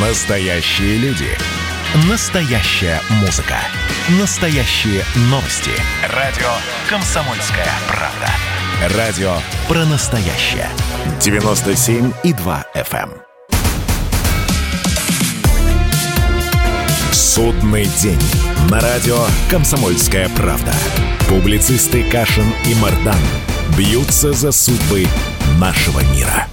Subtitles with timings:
[0.00, 1.26] Настоящие люди.
[2.08, 3.56] Настоящая музыка.
[4.20, 5.72] Настоящие новости.
[6.14, 6.46] Радио
[6.88, 8.96] «Комсомольская правда».
[8.96, 9.32] Радио
[9.66, 10.68] про настоящее.
[11.18, 13.10] 97,2 FM.
[13.10, 13.22] эм.
[17.12, 18.22] Судный день.
[18.70, 19.18] На радио
[19.50, 20.72] «Комсомольская правда».
[21.28, 23.18] Публицисты Кашин и Мардан
[23.76, 25.08] бьются за судьбы
[25.58, 26.46] нашего мира.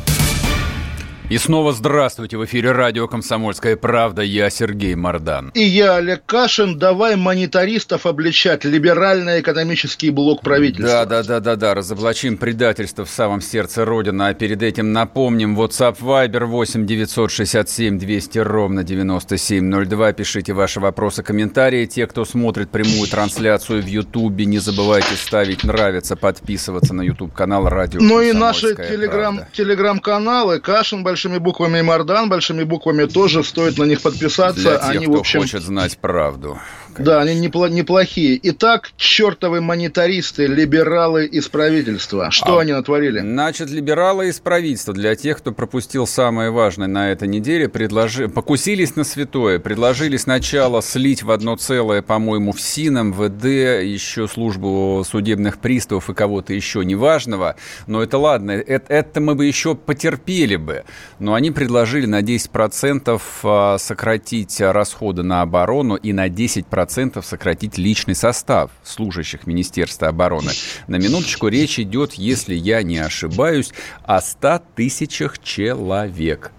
[1.28, 2.38] И снова здравствуйте.
[2.38, 4.22] В эфире радио «Комсомольская правда».
[4.22, 5.50] Я Сергей Мордан.
[5.56, 6.78] И я, Олег Кашин.
[6.78, 8.64] Давай монетаристов обличать.
[8.64, 11.04] Либеральный экономический блок правительства.
[11.04, 11.74] Да, да, да, да, да.
[11.74, 14.22] Разоблачим предательство в самом сердце Родины.
[14.22, 15.60] А перед этим напомним.
[15.60, 20.14] WhatsApp Viber 8 967 200 ровно 9702.
[20.14, 21.88] Пишите ваши вопросы, комментарии.
[21.88, 28.00] Те, кто смотрит прямую трансляцию в Ютубе, не забывайте ставить нравится, подписываться на YouTube-канал радио
[28.00, 29.52] Ну и наши «Комсомольская телеграм, правда».
[29.56, 30.60] телеграм-каналы.
[30.60, 34.62] Кашин большими буквами Мардан большими буквами тоже стоит на них подписаться.
[34.62, 36.60] Для тех, они, кто в общем, хочет знать правду.
[37.00, 38.40] Да, они непло- неплохие.
[38.44, 42.32] Итак, чертовы монетаристы, либералы из правительства.
[42.32, 43.20] Что А, они натворили?
[43.20, 48.30] Значит, либералы из правительства, для тех, кто пропустил самое важное на этой неделе, предложи...
[48.30, 53.46] покусились на святое, предложили сначала слить в одно целое, по-моему, в СИН, МВД,
[53.84, 57.56] еще службу судебных приставов и кого-то еще неважного,
[57.88, 60.84] но это ладно, это, это мы бы еще потерпели бы,
[61.20, 66.85] но они предложили на 10% а, сократить расходы на оборону и на 10%
[67.26, 70.52] сократить личный состав служащих Министерства обороны.
[70.88, 76.52] На минуточку речь идет, если я не ошибаюсь, о 100 тысячах человек.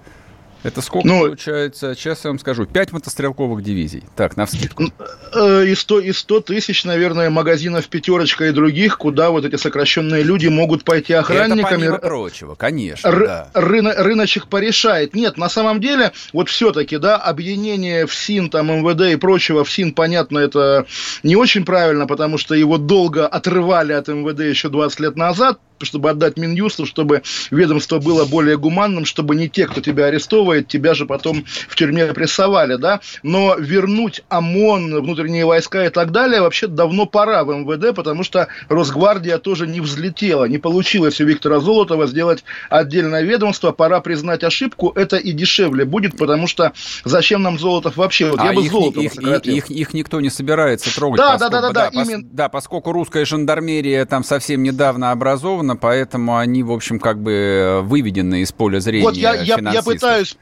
[0.66, 1.94] Это сколько Ну, получается?
[1.94, 2.66] Сейчас я вам скажу.
[2.66, 4.02] Пять мотострелковых дивизий.
[4.16, 4.84] Так, на вскидку.
[5.32, 10.24] Э, И 100, и 100 тысяч, наверное, магазинов «Пятерочка» и других, куда вот эти сокращенные
[10.24, 11.62] люди могут пойти Это охранниками.
[11.76, 13.50] помимо прочего, конечно, Ры- да.
[13.54, 15.14] рыно- рыночек порешает.
[15.14, 19.70] Нет, на самом деле, вот все-таки, да, объединение в СИН, там, МВД и прочего, в
[19.70, 20.86] СИН, понятно, это
[21.22, 26.08] не очень правильно, потому что его долго отрывали от МВД еще 20 лет назад, чтобы
[26.08, 31.06] отдать Минюсту, чтобы ведомство было более гуманным, чтобы не те, кто тебя арестовывает, тебя же
[31.06, 37.06] потом в тюрьме прессовали, да, но вернуть ОМОН, внутренние войска и так далее вообще давно
[37.06, 42.44] пора в МВД, потому что Росгвардия тоже не взлетела, не получилось у Виктора Золотова сделать
[42.70, 46.72] отдельное ведомство, пора признать ошибку, это и дешевле будет, потому что
[47.04, 48.30] зачем нам Золотов вообще?
[48.30, 49.54] Вот я А бы их, Золотова их, сократил.
[49.54, 51.18] их, их никто не собирается трогать.
[51.18, 52.28] Да, поскольку- да, да, да, да, пос- именно.
[52.32, 58.42] да, поскольку русская жандармерия там совсем недавно образована, поэтому они, в общем, как бы выведены
[58.42, 60.36] из поля зрения Вот я, я, я пытаюсь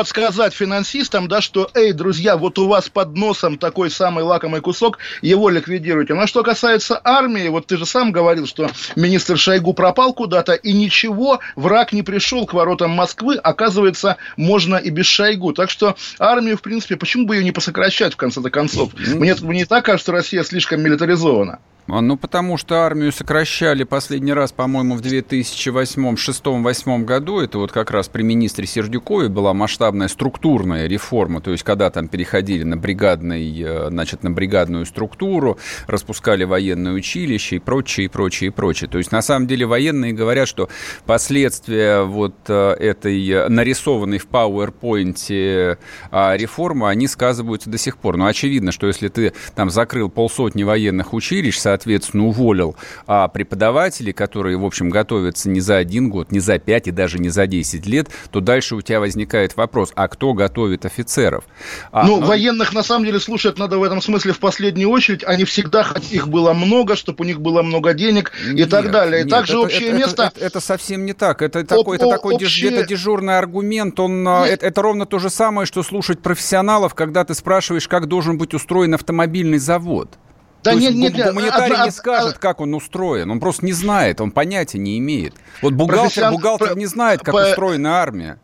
[0.00, 4.96] подсказать финансистам, да, что, эй, друзья, вот у вас под носом такой самый лакомый кусок,
[5.20, 6.14] его ликвидируйте.
[6.14, 10.72] Но что касается армии, вот ты же сам говорил, что министр Шойгу пропал куда-то, и
[10.72, 15.52] ничего, враг не пришел к воротам Москвы, оказывается, можно и без Шойгу.
[15.52, 18.94] Так что армию, в принципе, почему бы ее не посокращать, в конце-то концов?
[18.94, 21.58] Мне, мне так кажется, что Россия слишком милитаризована.
[21.90, 27.40] А, Ну, потому что армию сокращали последний раз, по-моему, в 2008-2006-2008 году.
[27.40, 31.40] Это вот как раз при министре Сердюкове была масштабная структурная реформа.
[31.40, 37.56] То есть, когда там переходили на, бригадный, э, значит, на бригадную структуру, распускали военное училище
[37.56, 38.88] и прочее, и прочее, и прочее.
[38.88, 40.68] То есть, на самом деле, военные говорят, что
[41.06, 45.78] последствия вот э, этой э, нарисованной в PowerPoint
[46.10, 48.16] а, реформы, они сказываются до сих пор.
[48.16, 52.76] Но очевидно, что если ты там закрыл полсотни военных училищ, соответственно, уволил
[53.06, 57.18] а, преподавателей, которые, в общем, готовятся не за один год, не за пять и даже
[57.18, 61.44] не за 10 лет, то дальше у тебя возникает вопрос, а кто готовит офицеров?
[61.92, 65.24] А, ну, ну, военных, на самом деле, слушать надо в этом смысле в последнюю очередь.
[65.24, 68.90] Они всегда, хоть их было много, чтобы у них было много денег и Нет, так
[68.90, 69.20] далее.
[69.20, 70.32] И нет, также это- общее это- место...
[70.34, 71.42] Это, это совсем не так.
[71.42, 73.98] Это такой, это такой общее- где-то дежурный аргумент.
[74.00, 78.06] Он, а, это, это ровно то же самое, что слушать профессионалов, когда ты спрашиваешь, как
[78.06, 80.18] должен быть устроен автомобильный завод.
[80.62, 83.30] Да То нет, есть нет, нет, гуманитарий одна- не скажет, как он устроен.
[83.30, 85.32] Он просто не знает, он понятия не имеет.
[85.62, 88.38] Вот бухгалтер, Профессион- бухгалтер не знает, как по- устроена армия.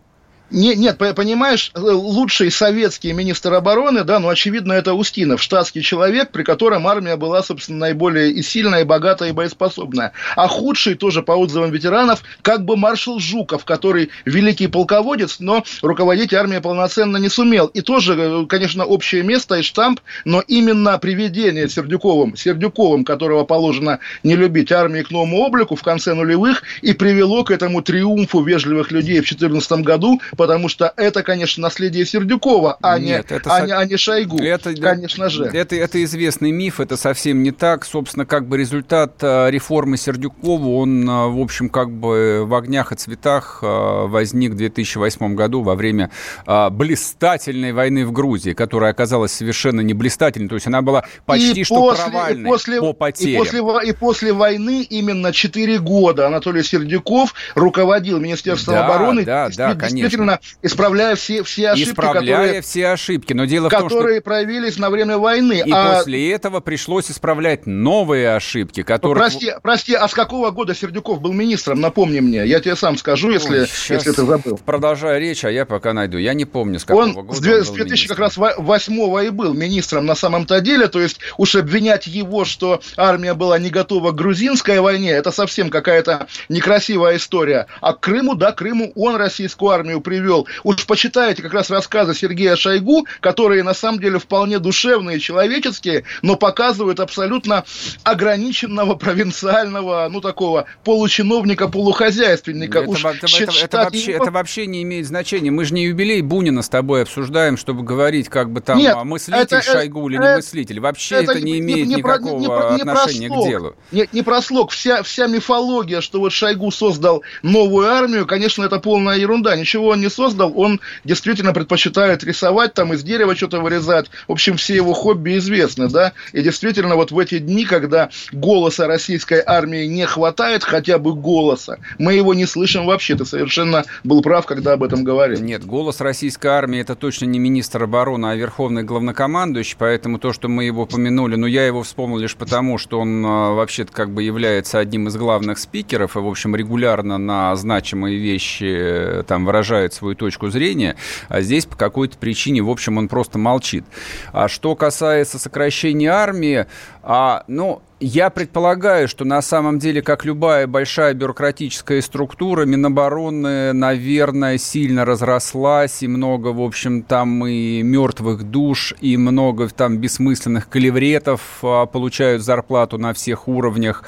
[0.50, 6.30] Не- нет, по- понимаешь, лучший советский министр обороны, да, ну, очевидно, это Устинов, штатский человек,
[6.30, 10.12] при котором армия была, собственно, наиболее и сильная, и богатая, и боеспособная.
[10.36, 16.32] А худший, тоже по отзывам ветеранов, как бы маршал Жуков, который великий полководец, но руководить
[16.32, 17.66] армией полноценно не сумел.
[17.66, 23.98] И тоже, э, конечно, общее место и штамп, но именно приведение Сердюковым, Сердюковым, которого положено
[24.22, 28.92] не любить армии к новому облику в конце нулевых, и привело к этому триумфу вежливых
[28.92, 33.60] людей в 2014 году, потому что это, конечно, наследие Сердюкова, а, Нет, не, это а,
[33.60, 33.66] со...
[33.66, 35.44] не, а не Шойгу, это, конечно же.
[35.44, 37.84] Это, это известный миф, это совсем не так.
[37.84, 42.92] Собственно, как бы результат э, реформы Сердюкова, он, э, в общем, как бы в огнях
[42.92, 43.66] и цветах э,
[44.06, 46.10] возник в 2008 году во время
[46.46, 51.64] блистательной войны в Грузии, которая оказалась совершенно не блистательной, то есть она была почти и
[51.64, 53.42] что после, провальной и после, по потерям.
[53.42, 59.48] И после, и после войны именно 4 года Анатолий Сердюков руководил Министерством да, обороны, да,
[59.56, 60.58] да, действительно конечно.
[60.62, 64.24] исправляя все, все ошибки, исправляя которые, все ошибки, но дело в том, которые что...
[64.24, 65.62] проявились на время войны.
[65.64, 65.98] И а...
[65.98, 69.22] после этого пришлось исправлять новые ошибки, которые...
[69.22, 71.80] Прости, прости, а с какого года Сердюков был министром?
[71.80, 74.58] Напомни мне, я тебе сам скажу, если, Ой, если ты забыл.
[74.64, 76.18] Продолжаю речь, а я пока найду.
[76.18, 79.30] Я не помню, с какого он года с, он с 2000 как раз восьмого и
[79.30, 84.12] был министром на самом-то деле, то есть уж обвинять его, что армия была не готова
[84.12, 87.66] к грузинской войне, это совсем какая-то некрасивая история.
[87.80, 90.46] А к Крыму, да, Крыму он российскую армию привел.
[90.64, 96.36] Уж почитайте как раз рассказы Сергея Шойгу, которые на самом деле вполне душевные, человеческие, но
[96.36, 97.64] показывают абсолютно
[98.02, 102.80] ограниченного провинциального, ну такого получиновника, полухозяйственника.
[102.80, 104.24] Это, Уж это, это, это, вообще, его...
[104.24, 105.50] это вообще не имеет значения.
[105.50, 109.58] Мы же не юбилей Бунина с тобой обсуждаем, чтобы говорить, как бы там Нет, мыслитель
[109.58, 110.80] это, Шойгу или не э, мыслитель.
[110.80, 113.76] Вообще это, это не имеет не, не, никакого не, не, не отношения к делу.
[113.92, 114.70] Не, не про слог.
[114.70, 119.56] Вся, вся мифология, что вот Шойгу создал новую армию, конечно, это полная ерунда.
[119.56, 120.52] Ничего он не создал.
[120.56, 124.10] Он действительно предпочитает рисовать, там из дерева что-то вырезать.
[124.28, 126.12] В общем, все его хобби известны, да.
[126.32, 131.78] И действительно, вот в эти дни, когда голоса российской армии не хватает, хотя бы голоса,
[131.98, 133.16] мы его не слышим вообще.
[133.16, 135.40] Ты совершенно был прав, когда об этом говорил.
[135.40, 140.48] Нет, голос российской армии это точно не министр обороны, а верховный главнокомандующий, поэтому то, что
[140.48, 144.22] мы его помянули, ну, я его вспомнил лишь потому, что он а, вообще-то как бы
[144.22, 149.94] является одним из главных спикеров и, в общем, регулярно на значимые вещи э, там выражает
[149.96, 150.96] свою точку зрения,
[151.28, 153.84] а здесь по какой-то причине, в общем, он просто молчит.
[154.32, 156.66] А что касается сокращения армии,
[157.02, 164.58] а, ну, я предполагаю, что на самом деле, как любая большая бюрократическая структура, Минобороны, наверное,
[164.58, 171.40] сильно разрослась, и много, в общем, там и мертвых душ, и много там бессмысленных клевретов
[171.62, 174.04] а, получают зарплату на всех уровнях.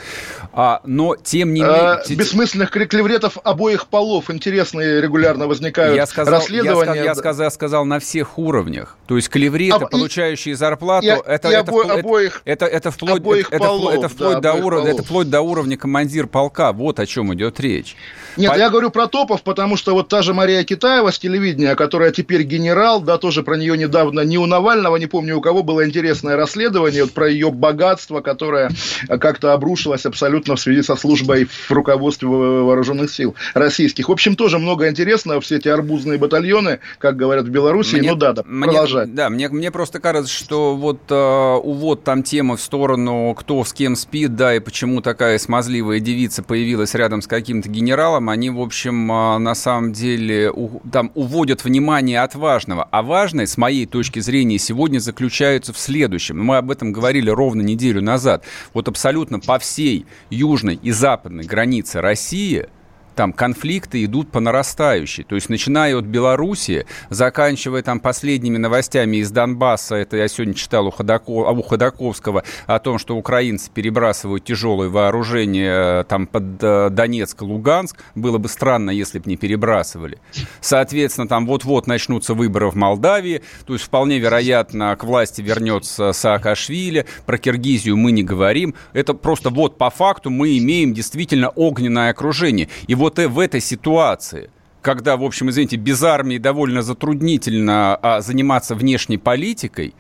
[0.53, 1.77] А, но, тем не менее...
[1.77, 6.95] А, бессмысленных клевретов обоих полов интересные регулярно возникают я сказал, расследования.
[6.95, 8.99] Я, я, сказал, я сказал на всех уровнях.
[9.07, 12.91] То есть клевреты, а, получающие зарплату, и, это, и это, обо, это, обоих, это, это
[12.91, 13.21] вплоть...
[13.21, 16.73] Обоих это, полов, это, вплоть да, до уровня, это вплоть до уровня командир полка.
[16.73, 17.97] Вот о чем идет речь.
[18.39, 18.57] Нет, По...
[18.57, 22.43] я говорю про топов, потому что вот та же Мария Китаева с телевидения, которая теперь
[22.43, 26.37] генерал, да, тоже про нее недавно, не у Навального, не помню у кого, было интересное
[26.37, 28.71] расследование вот про ее богатство, которое
[29.09, 34.09] как-то обрушилось абсолютно в связи со службой в руководстве вооруженных сил российских.
[34.09, 38.17] В общем, тоже много интересного, все эти арбузные батальоны, как говорят в Беларуси, мне, ну
[38.17, 39.15] да, да, мне, продолжать.
[39.15, 43.73] Да, мне, мне просто кажется, что вот э, увод там темы в сторону, кто с
[43.73, 48.61] кем спит, да, и почему такая смазливая девица появилась рядом с каким-то генералом, они, в
[48.61, 50.53] общем, а, на самом деле
[50.93, 52.89] там уводят внимание от важного.
[52.91, 56.43] А важное, с моей точки зрения, сегодня заключается в следующем.
[56.43, 58.45] Мы об этом говорили ровно неделю назад.
[58.75, 62.69] Вот абсолютно по всей южной и западной границе России–
[63.19, 65.25] там конфликты идут по нарастающей.
[65.25, 70.87] То есть начиная от Белоруссии, заканчивая там последними новостями из Донбасса, это я сегодня читал
[70.87, 76.91] у, Ходаков, у Ходаковского о том, что украинцы перебрасывают тяжелое вооружение э, там под э,
[76.91, 77.97] Донецк Луганск.
[78.15, 80.19] Было бы странно, если бы не перебрасывали.
[80.61, 87.05] Соответственно, там вот-вот начнутся выборы в Молдавии, то есть вполне вероятно к власти вернется Саакашвили,
[87.27, 88.77] про Киргизию мы не говорим.
[88.93, 92.69] Это просто вот по факту мы имеем действительно огненное окружение.
[92.87, 94.51] И вот вот в этой ситуации,
[94.83, 99.95] когда, в общем, извините, без армии довольно затруднительно а, заниматься внешней политикой,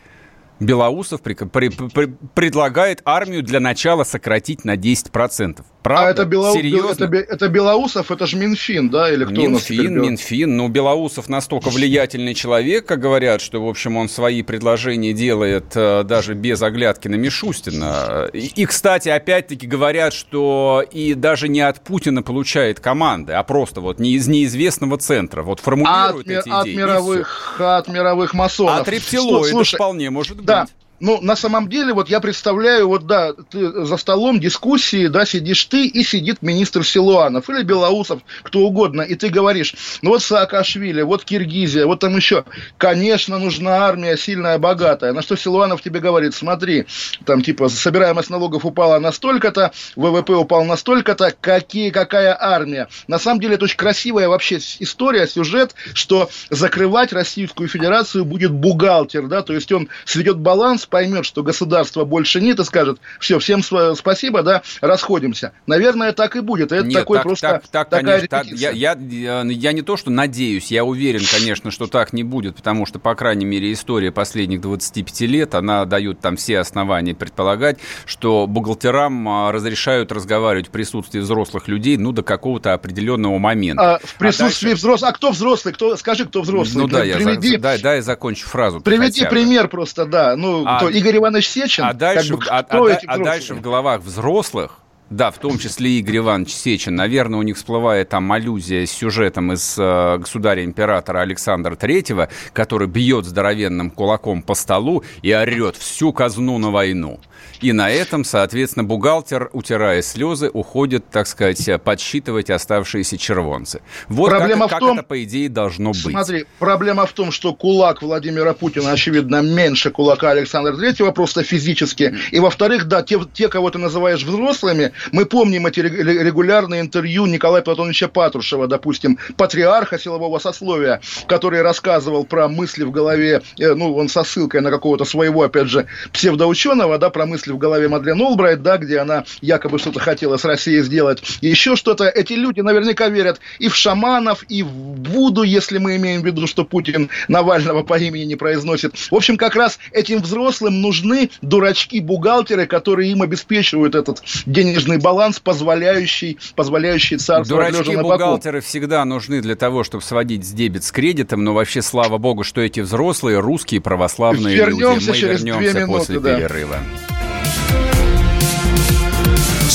[0.61, 5.65] Белоусов при, при, при, предлагает армию для начала сократить на 10%.
[5.83, 6.07] Правда?
[6.07, 6.53] А это, Бело...
[6.53, 7.05] Серьезно?
[7.05, 9.11] это, это Белоусов, это же Минфин, да?
[9.12, 10.57] Или кто Минфин, Минфин.
[10.57, 16.03] Ну, Белоусов настолько влиятельный человек, как говорят, что, в общем, он свои предложения делает э,
[16.03, 18.29] даже без оглядки на Мишустина.
[18.33, 23.81] И, и, кстати, опять-таки говорят, что и даже не от Путина получает команды, а просто
[23.81, 25.43] вот не из неизвестного центра.
[25.43, 26.77] Вот формулирует от, эти от идеи.
[26.77, 28.81] Мировых, от мировых масонов.
[28.81, 30.48] От рептилоида вполне может быть.
[30.49, 30.67] Да.
[31.00, 35.64] Ну, на самом деле, вот я представляю, вот да, ты за столом дискуссии, да, сидишь
[35.67, 41.02] ты и сидит министр Силуанов или Белоусов, кто угодно, и ты говоришь, ну вот Саакашвили,
[41.02, 42.45] вот Киргизия, вот там еще,
[42.78, 45.12] конечно, нужна армия сильная, богатая.
[45.12, 46.87] На что Силуанов тебе говорит, смотри,
[47.25, 52.88] там типа собираемость налогов упала на столько-то, ВВП упал на столько-то, какие, какая армия.
[53.07, 59.28] На самом деле это очень красивая вообще история, сюжет, что закрывать Российскую Федерацию будет бухгалтер,
[59.28, 63.62] да, то есть он сведет баланс, поймет, что государства больше нет и скажет, все, всем
[63.62, 65.52] спасибо, да, расходимся.
[65.66, 66.73] Наверное, так и будет.
[66.73, 68.97] Это нет, такой так, просто так, так, такая конечно, так, я, я,
[69.45, 73.14] я не то, что надеюсь, я уверен, конечно, что так не будет, потому что, по
[73.14, 79.52] крайней мере, история последних 25 лет, она дает там все основания предполагать, что бухгалтерам а,
[79.52, 83.97] разрешают разговаривать в присутствии взрослых людей, ну, до какого-то определенного момента.
[83.97, 84.80] А, в присутствии а дальше...
[84.80, 85.11] взрослых...
[85.11, 85.75] А кто взрослый?
[85.75, 85.97] Кто...
[85.97, 86.83] Скажи, кто взрослый?
[86.83, 87.52] Ну, да, Приведи...
[87.52, 88.80] я, дай, дай я закончу фразу.
[88.80, 90.37] Приведи пример просто, да.
[90.37, 90.88] Ну, а, кто?
[90.90, 91.85] Игорь Иванович Сечин?
[91.85, 94.80] А дальше, как бы, а, а, а дальше в головах взрослых
[95.11, 96.94] да, в том числе Игорь Иванович Сечин.
[96.94, 103.25] Наверное, у них всплывает там аллюзия с сюжетом из э, «Государя-императора» Александра Третьего, который бьет
[103.25, 107.20] здоровенным кулаком по столу и орет всю казну на войну.
[107.61, 113.81] И на этом, соответственно, бухгалтер, утирая слезы, уходит, так сказать, подсчитывать оставшиеся червонцы.
[114.09, 116.00] Вот проблема как, в том, как это, по идее, должно быть.
[116.00, 122.15] Смотри, проблема в том, что кулак Владимира Путина, очевидно, меньше кулака Александра Третьего, просто физически.
[122.31, 127.62] И, во-вторых, да, те, те, кого ты называешь взрослыми, мы помним эти регулярные интервью Николая
[127.62, 134.09] Платоновича Патрушева, допустим, патриарха силового сословия, который рассказывал про мысли в голове, э, ну, он
[134.09, 138.62] со ссылкой на какого-то своего, опять же, псевдоученого, да, про мысли в голове Мадлен Олбрайт,
[138.62, 142.09] да, где она якобы что-то хотела с Россией сделать, и еще что-то.
[142.09, 146.47] Эти люди наверняка верят и в шаманов, и в Вуду, если мы имеем в виду,
[146.47, 148.97] что Путин Навального по имени не произносит.
[149.11, 156.38] В общем, как раз этим взрослым нужны дурачки-бухгалтеры, которые им обеспечивают этот денежный баланс, позволяющий,
[156.55, 161.83] позволяющий царству Дурачки-бухгалтеры всегда нужны для того, чтобы сводить с дебет с кредитом, но вообще,
[161.83, 165.09] слава богу, что эти взрослые русские православные вернемся люди.
[165.09, 166.37] Мы через вернемся две минуты, после да.
[166.37, 166.78] перерыва.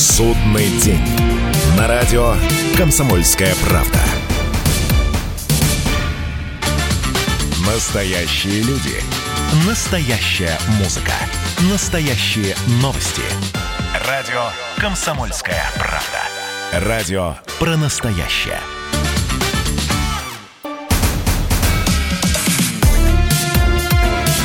[0.04, 1.02] Судный день.
[1.78, 2.36] На радио
[2.78, 4.00] «Комсомольская правда».
[7.66, 9.02] Настоящие люди.
[9.66, 11.14] Настоящая музыка.
[11.72, 13.22] Настоящие новости.
[14.06, 14.44] Радио
[14.78, 16.86] «Комсомольская правда».
[16.86, 18.60] Радио про настоящее.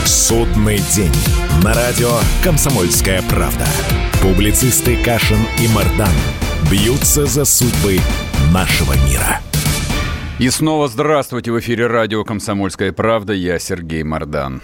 [0.06, 1.12] Судный день.
[1.64, 3.66] На радио «Комсомольская правда».
[4.22, 6.10] Публицисты Кашин и Мардан
[6.68, 7.98] бьются за судьбы
[8.52, 9.40] нашего мира.
[10.40, 11.52] И снова здравствуйте.
[11.52, 13.32] В эфире радио «Комсомольская правда».
[13.32, 14.60] Я Сергей Мардан.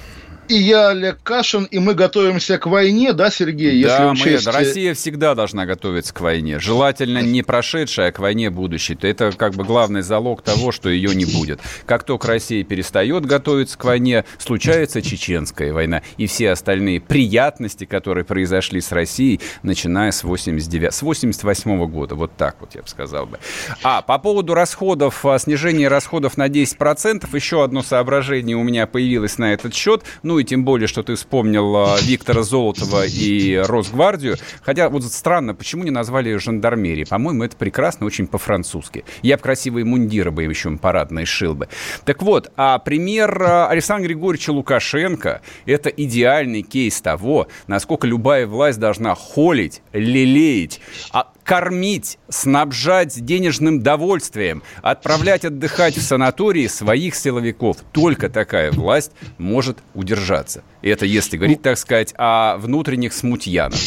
[0.48, 3.76] И я Олег Кашин, и мы готовимся к войне, да, Сергей?
[3.76, 4.46] Если да, учесть...
[4.46, 6.58] мы, Россия всегда должна готовиться к войне.
[6.58, 8.98] Желательно не прошедшей, а к войне будущей.
[9.00, 11.60] Это как бы главный залог того, что ее не будет.
[11.86, 16.02] Как только Россия перестает готовиться к войне, случается чеченская война.
[16.18, 22.14] И все остальные приятности, которые произошли с Россией, начиная с 89, с 88 года.
[22.14, 23.38] Вот так вот я бы сказал бы.
[23.82, 29.38] А по поводу расходов, а, снижения расходов на 10%, еще одно соображение у меня появилось
[29.38, 30.02] на этот счет.
[30.22, 34.36] Ну, ну и тем более, что ты вспомнил а, Виктора Золотова и Росгвардию.
[34.62, 37.04] Хотя вот странно, почему не назвали жандармерии?
[37.04, 39.04] По-моему, это прекрасно, очень по-французски.
[39.22, 41.68] Я бы красивые мундиры бы еще парадные шил бы.
[42.04, 48.80] Так вот, а пример а, Александра Григорьевича Лукашенко– это идеальный кейс того, насколько любая власть
[48.80, 50.80] должна холить, лелеять,
[51.12, 57.76] а кормить, снабжать денежным довольствием, отправлять отдыхать в санатории своих силовиков.
[57.92, 60.64] Только такая власть может удержаться.
[60.82, 63.78] Это если говорить, так сказать, о внутренних смутьянах.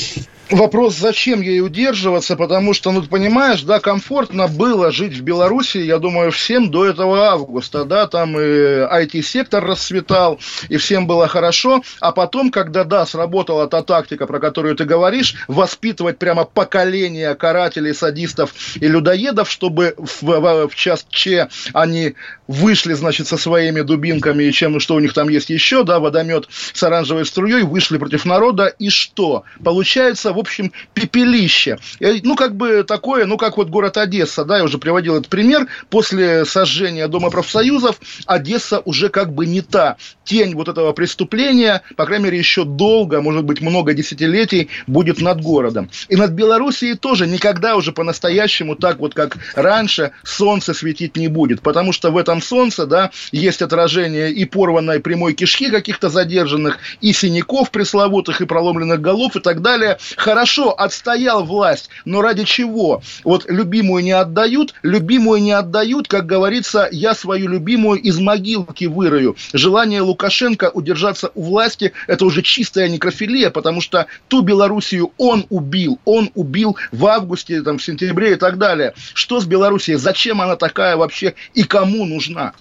[0.49, 5.77] Вопрос, зачем ей удерживаться, потому что, ну, ты понимаешь, да, комфортно было жить в Беларуси,
[5.77, 10.39] я думаю, всем до этого августа, да, там и IT-сектор расцветал,
[10.69, 15.35] и всем было хорошо, а потом, когда, да, сработала та тактика, про которую ты говоришь,
[15.49, 22.15] воспитывать прямо поколение карателей, садистов и людоедов, чтобы в, в, в час Че они
[22.47, 26.47] вышли, значит, со своими дубинками и чем, что у них там есть еще, да, водомет
[26.49, 29.43] с оранжевой струей, вышли против народа, и что?
[29.61, 31.79] Получается, в общем, пепелище.
[32.00, 35.67] Ну, как бы такое, ну, как вот город Одесса, да, я уже приводил этот пример,
[35.89, 39.98] после сожжения Дома профсоюзов Одесса уже как бы не та.
[40.24, 45.41] Тень вот этого преступления, по крайней мере, еще долго, может быть, много десятилетий будет над
[45.41, 45.89] городом.
[46.10, 51.62] И над Белоруссией тоже никогда уже по-настоящему так вот, как раньше, солнце светить не будет.
[51.62, 57.13] Потому что в этом солнце, да, есть отражение и порванной прямой кишки каких-то задержанных, и
[57.13, 59.98] синяков пресловутых, и проломленных голов, и так далее.
[60.27, 63.01] Хорошо, отстоял власть, но ради чего?
[63.24, 69.38] Вот любимую не отдают, любимую не отдают, как говорится, я свою любимую из могилки вырою.
[69.53, 75.98] Желание Лукашенко удержаться у власти– это уже чистая некрофилия, потому что ту Белоруссию он убил,
[76.03, 78.96] он убил в августе, там, в сентябре и так далее.
[79.13, 79.98] Что с Белоруссией?
[79.98, 82.51] Зачем она такая вообще и кому нужна?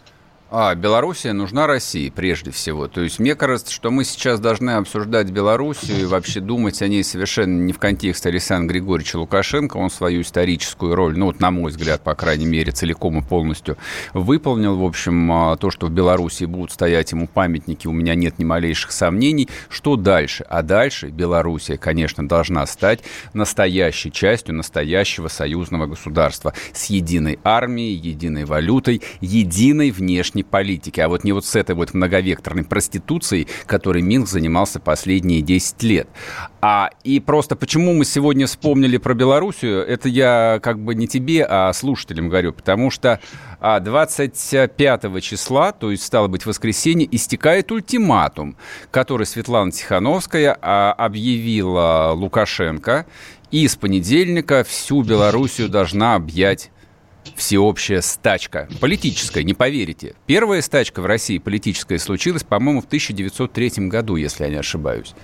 [0.48, 2.86] А, Белоруссия нужна России прежде всего.
[2.86, 7.02] То есть мне кажется, что мы сейчас должны обсуждать Белоруссию и вообще думать о ней
[7.02, 9.76] совершенно не в контексте Александра Григорьевича Лукашенко.
[9.76, 13.76] Он свою историческую роль, ну вот на мой взгляд, по крайней мере, целиком и полностью
[14.14, 14.76] выполнил.
[14.76, 18.44] В общем, а, то, что в Белоруссии будут стоять ему памятники, у меня нет ни
[18.44, 19.48] малейших сомнений.
[19.68, 20.44] Что дальше?
[20.48, 23.00] А дальше Белоруссия, конечно, должна стать
[23.32, 31.08] настоящей частью настоящего союзного государства с единой армией, единой валютой, единой внешней внешней политики, а
[31.08, 36.08] вот не вот с этой вот многовекторной проституцией, которой Минск занимался последние 10 лет.
[36.60, 41.46] А, и просто почему мы сегодня вспомнили про Белоруссию, это я как бы не тебе,
[41.48, 43.20] а слушателям говорю, потому что
[43.60, 48.56] 25 а, числа, то есть стало быть воскресенье, истекает ультиматум,
[48.90, 53.06] который Светлана Тихановская а, объявила Лукашенко,
[53.50, 56.70] и с понедельника всю Белоруссию должна объять
[57.34, 58.68] всеобщая стачка.
[58.80, 60.14] Политическая, не поверите.
[60.26, 65.14] Первая стачка в России политическая случилась, по-моему, в 1903 году, если я не ошибаюсь.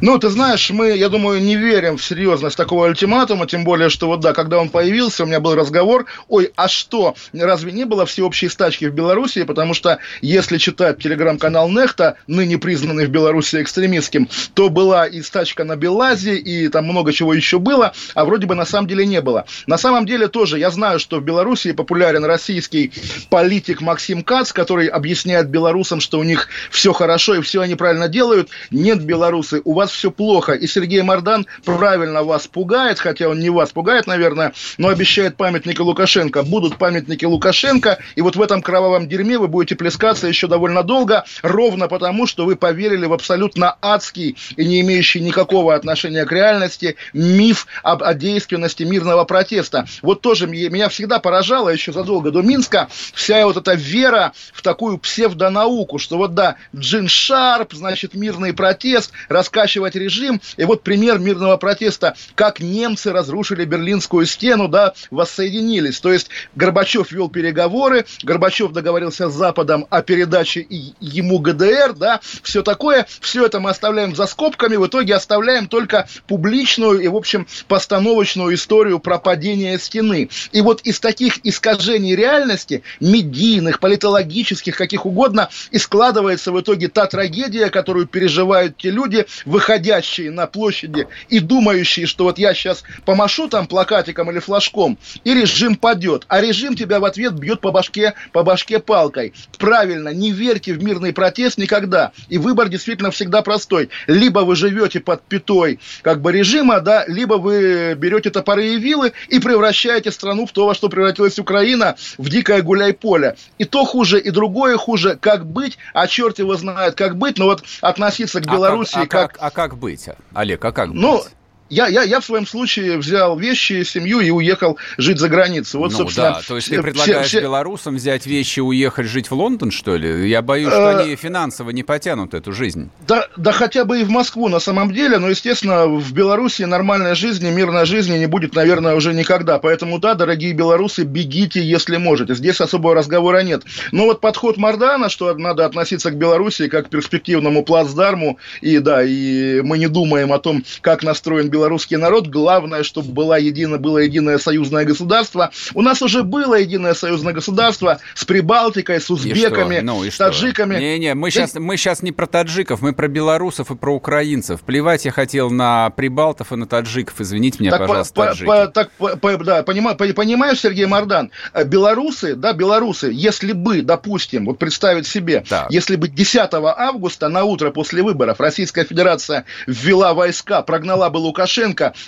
[0.00, 4.06] Ну, ты знаешь, мы, я думаю, не верим в серьезность такого ультиматума, тем более, что
[4.06, 8.06] вот да, когда он появился, у меня был разговор, ой, а что, разве не было
[8.06, 9.44] всеобщей стачки в Беларуси?
[9.44, 15.64] Потому что, если читать телеграм-канал Нехта, ныне признанный в Беларуси экстремистским, то была и стачка
[15.64, 19.20] на Белазе, и там много чего еще было, а вроде бы на самом деле не
[19.20, 19.44] было.
[19.66, 22.92] На самом деле тоже, я знаю, что в Беларуси популярен российский
[23.30, 28.08] политик Максим Кац, который объясняет белорусам, что у них все хорошо и все они правильно
[28.08, 28.50] делают.
[28.70, 30.52] Нет, белорусы, у вас вас все плохо.
[30.52, 35.80] И Сергей Мордан правильно вас пугает, хотя он не вас пугает, наверное, но обещает памятники
[35.80, 36.44] Лукашенко.
[36.44, 41.24] Будут памятники Лукашенко, и вот в этом кровавом дерьме вы будете плескаться еще довольно долго,
[41.42, 46.94] ровно потому, что вы поверили в абсолютно адский и не имеющий никакого отношения к реальности
[47.12, 49.86] миф об, о действенности мирного протеста.
[50.00, 54.98] Вот тоже меня всегда поражало еще задолго до Минска вся вот эта вера в такую
[54.98, 60.40] псевдонауку, что вот да, Джин Шарп, значит, мирный протест, рассказчик раскачивать режим.
[60.56, 66.00] И вот пример мирного протеста, как немцы разрушили Берлинскую стену, да, воссоединились.
[66.00, 70.66] То есть Горбачев вел переговоры, Горбачев договорился с Западом о передаче
[71.00, 76.08] ему ГДР, да, все такое, все это мы оставляем за скобками, в итоге оставляем только
[76.26, 80.28] публичную и, в общем, постановочную историю про падение стены.
[80.52, 87.06] И вот из таких искажений реальности, медийных, политологических, каких угодно, и складывается в итоге та
[87.06, 89.26] трагедия, которую переживают те люди,
[89.62, 95.34] выходящие на площади и думающие, что вот я сейчас помашу там плакатиком или флажком, и
[95.34, 96.24] режим падет.
[96.26, 99.32] А режим тебя в ответ бьет по башке, по башке палкой.
[99.58, 102.10] Правильно, не верьте в мирный протест никогда.
[102.28, 103.88] И выбор действительно всегда простой.
[104.08, 109.12] Либо вы живете под пятой как бы режима, да, либо вы берете топоры и вилы
[109.28, 113.36] и превращаете страну в то, во что превратилась Украина, в дикое гуляй-поле.
[113.58, 115.16] И то хуже, и другое хуже.
[115.20, 115.78] Как быть?
[115.94, 117.38] А черт его знает, как быть.
[117.38, 120.88] Но вот относиться к Белоруссии а как, а как, а как быть, Олег, а как
[120.90, 121.32] ну, быть?
[121.72, 125.78] Я, я, я в своем случае взял вещи, семью и уехал жить за границу.
[125.78, 126.42] Вот, ну, собственно, да.
[126.46, 130.28] То есть ты предлагаешь все, белорусам взять вещи и уехать жить в Лондон, что ли?
[130.28, 132.90] Я боюсь, что э, они финансово не потянут эту жизнь.
[133.08, 137.14] Да, да хотя бы и в Москву на самом деле, но, естественно, в Беларуси нормальной
[137.14, 139.58] жизни, мирной жизни не будет, наверное, уже никогда.
[139.58, 142.34] Поэтому, да, дорогие белорусы, бегите, если можете.
[142.34, 143.62] Здесь особого разговора нет.
[143.92, 149.02] Но вот подход Мардана, что надо относиться к Беларуси как к перспективному плацдарму, и да,
[149.02, 152.26] и мы не думаем о том, как настроен Беларусь белорусский народ.
[152.26, 155.52] Главное, чтобы была едино, было единое союзное государство.
[155.74, 160.76] У нас уже было единое союзное государство с Прибалтикой, с узбеками, ну, с таджиками.
[160.76, 164.62] Не-не, мы сейчас, мы сейчас не про таджиков, мы про белорусов и про украинцев.
[164.62, 167.20] Плевать я хотел на прибалтов и на таджиков.
[167.20, 168.46] Извините меня, так, пожалуйста, по, таджики.
[168.46, 173.82] По, так, по, по, да, понимаю, понимаешь, Сергей Мордан, э, белорусы, да, белорусы, если бы,
[173.82, 175.70] допустим, вот представить себе, так.
[175.70, 181.51] если бы 10 августа на утро после выборов Российская Федерация ввела войска, прогнала бы Лукашенко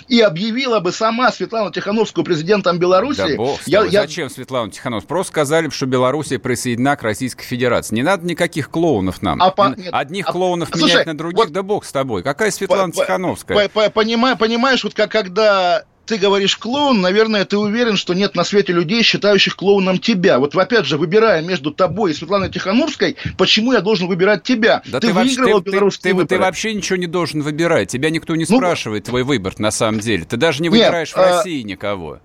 [0.07, 3.17] и объявила бы сама Светлану Тихановскую президентом Беларуси.
[3.17, 4.01] Да бог я, я...
[4.01, 5.07] Зачем Светлану Тихановскую?
[5.07, 7.95] Просто сказали, что Белоруссия присоединена к Российской Федерации.
[7.95, 9.41] Не надо никаких клоунов нам.
[9.41, 9.75] А по...
[9.75, 10.31] Нет, Одних а...
[10.31, 11.51] клоунов а, менять слушай, на других, вот...
[11.51, 12.23] да бог с тобой.
[12.23, 13.69] Какая Светлана по, Тихановская?
[13.69, 18.35] По, по, понимаешь, понимаешь, вот как когда ты говоришь клоун, наверное, ты уверен, что нет
[18.35, 20.39] на свете людей, считающих клоуном тебя.
[20.39, 24.81] Вот опять же, выбирая между тобой и Светланой Тихановской, почему я должен выбирать тебя?
[24.85, 27.89] Да ты, ты выигрывал ты, белорусские ты, ты, ты вообще ничего не должен выбирать.
[27.89, 30.25] Тебя никто не ну, спрашивает твой выбор на самом деле.
[30.25, 31.67] Ты даже не выбираешь нет, в а, России а...
[31.67, 32.19] никого.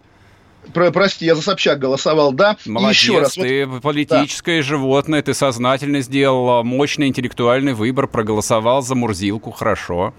[0.75, 2.57] Про, прости, я за Собчак голосовал, да?
[2.67, 3.33] Молодец, еще раз.
[3.33, 4.63] ты вот, политическое да.
[4.63, 10.15] животное, ты сознательно сделал мощный интеллектуальный выбор, проголосовал за Мурзилку, хорошо.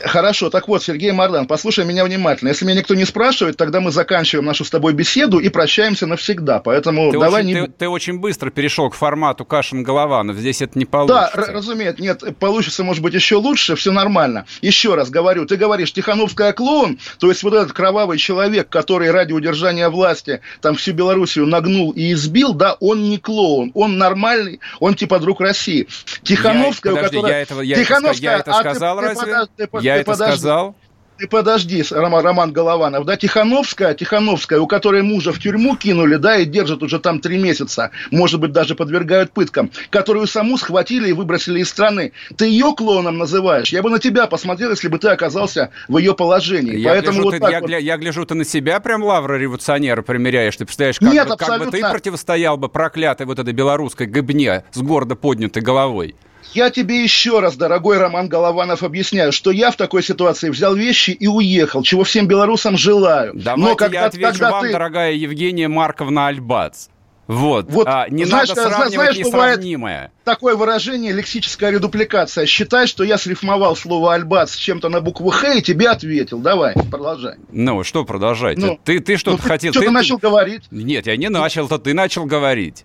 [0.00, 2.48] Хорошо, так вот, Сергей Мардан, послушай меня внимательно.
[2.48, 6.60] Если меня никто не спрашивает, тогда мы заканчиваем нашу с тобой беседу и прощаемся навсегда.
[6.60, 7.66] Поэтому ты давай очень, не...
[7.66, 10.36] Ты, ты очень быстро перешел к формату Кашин-Голованов.
[10.36, 11.32] Здесь это не получится.
[11.34, 12.02] Да, разумеется.
[12.02, 13.76] Нет, получится, может быть, еще лучше.
[13.76, 14.46] Все нормально.
[14.62, 15.46] Еще раз говорю.
[15.46, 20.74] Ты говоришь, Тихановская клоун, то есть вот этот кровавый человек, который ради удержания власти там
[20.74, 23.70] всю Белоруссию нагнул и избил, да, он не клоун.
[23.74, 25.88] Он нормальный, он типа друг России.
[26.22, 27.36] Тихановская, я, подожди, которая...
[27.36, 29.34] я, этого, я, Тихановская, это, я это сказал, а ты, разве?
[29.56, 30.38] Ты, ты, я это подожди.
[30.38, 30.74] сказал?
[31.16, 36.38] Ты подожди, Роман, Роман Голованов, да, Тихановская, Тихановская, у которой мужа в тюрьму кинули, да,
[36.38, 41.12] и держат уже там три месяца, может быть, даже подвергают пыткам, которую саму схватили и
[41.12, 42.12] выбросили из страны.
[42.36, 43.68] Ты ее клоном называешь?
[43.68, 46.76] Я бы на тебя посмотрел, если бы ты оказался в ее положении.
[46.78, 47.70] Я, Поэтому гляжу, вот ты, я, вот...
[47.70, 50.56] я гляжу, ты на себя прям лавра революционера примеряешь.
[50.56, 54.64] Ты представляешь, как, Нет, бы, как бы ты противостоял бы проклятой вот этой белорусской гыбне
[54.72, 56.16] с гордо поднятой головой.
[56.52, 61.10] Я тебе еще раз, дорогой Роман Голованов, объясняю, что я в такой ситуации взял вещи
[61.10, 63.32] и уехал, чего всем белорусам желаю.
[63.34, 64.72] Давайте Но когда, я отвечу когда вам, ты...
[64.72, 66.88] дорогая Евгения Марковна Альбац.
[67.26, 70.12] Вот, вот а, не знаешь, надо сравнивать знаешь, несравнимое.
[70.24, 72.44] Такое выражение лексическая редупликация.
[72.44, 76.38] Считай, что я срифмовал слово «альбац» с чем-то на букву «Х» и тебе ответил.
[76.40, 77.36] Давай, продолжай.
[77.50, 78.58] Ну, что продолжать?
[78.58, 79.72] Ну, ты, ты что-то ну, хотел...
[79.72, 80.26] Что-то ты, начал ты...
[80.26, 80.64] говорить.
[80.70, 82.84] Нет, я не начал, то ты начал говорить.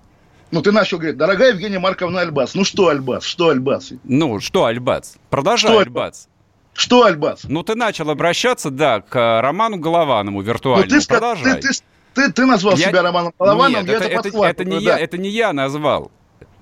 [0.52, 2.56] Ну, ты начал говорить, дорогая Евгения Марковна Альбац.
[2.56, 3.24] Ну, что Альбац?
[3.24, 3.92] Что Альбац?
[4.04, 5.16] Ну, что Альбац?
[5.30, 6.26] Продолжай что Альбац.
[6.74, 7.42] Что Альбац?
[7.44, 10.90] Ну, ты начал обращаться, да, к Роману Голованому виртуальному.
[10.90, 11.62] Ну, ты, Продолжай.
[11.62, 11.74] Ты, ты,
[12.14, 12.90] ты, ты назвал я...
[12.90, 14.98] себя Романом Голованом, Нет, я это, это, это, не да.
[14.98, 16.12] я, это не я назвал.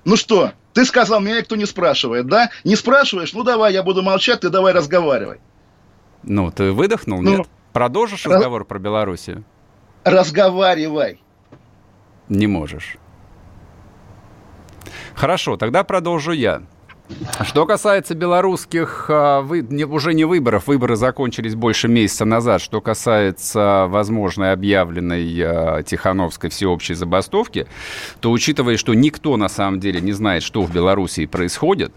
[0.04, 2.50] Ну что, ты сказал, меня никто не спрашивает, да?
[2.64, 3.32] Не спрашиваешь?
[3.32, 5.38] Ну, давай, я буду молчать, ты давай разговаривай.
[6.22, 7.48] Ну, ты выдохнул, ну, нет?
[7.72, 8.34] Продолжишь раз...
[8.34, 9.44] разговор про Белоруссию?
[10.04, 11.20] Разговаривай.
[12.28, 12.98] Не можешь.
[15.14, 16.62] Хорошо, тогда продолжу я.
[17.42, 22.60] Что касается белорусских, а, вы, уже не выборов, выборы закончились больше месяца назад.
[22.60, 27.66] Что касается возможной объявленной а, Тихановской всеобщей забастовки,
[28.20, 31.92] то учитывая, что никто на самом деле не знает, что в Белоруссии происходит,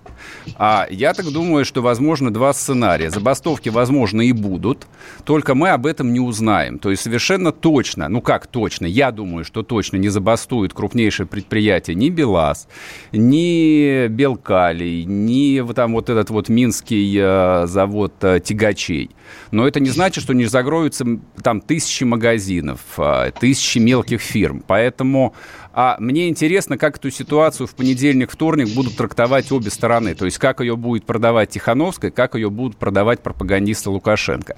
[0.58, 3.10] а я так думаю, что возможно два сценария.
[3.10, 4.88] Забастовки, возможно, и будут,
[5.26, 6.80] только мы об этом не узнаем.
[6.80, 11.96] То есть совершенно точно, ну как точно, я думаю, что точно не забастуют крупнейшие предприятия
[11.96, 12.68] ни БелАЗ,
[13.12, 19.12] ни Белкалий, ни там вот этот вот минский э, завод э, тягачей.
[19.52, 21.06] Но это не значит, что не закроются
[21.42, 24.64] там тысячи магазинов, э, тысячи мелких фирм.
[24.66, 25.34] Поэтому
[25.74, 30.16] а мне интересно, как эту ситуацию в понедельник, вторник будут трактовать обе стороны.
[30.16, 34.56] То есть, как ее будет продавать Тихановская, как ее будут продавать пропагандисты Лукашенко.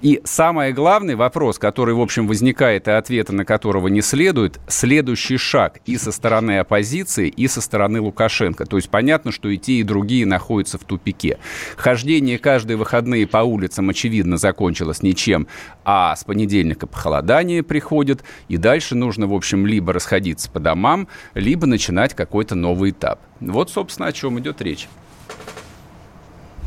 [0.00, 5.36] И самый главный вопрос, который, в общем, возникает, и ответа на которого не следует, следующий
[5.36, 8.66] шаг и со стороны оппозиции, и со стороны Лукашенко.
[8.66, 11.38] То есть, понятно, что и те, и другие находятся в тупике.
[11.76, 15.46] Хождение каждые выходные по улицам, очевидно, закончилось ничем,
[15.84, 21.66] а с понедельника похолодание приходит, и дальше нужно, в общем, либо расходиться по домам, либо
[21.66, 23.20] начинать какой-то новый этап.
[23.40, 24.88] Вот, собственно, о чем идет речь.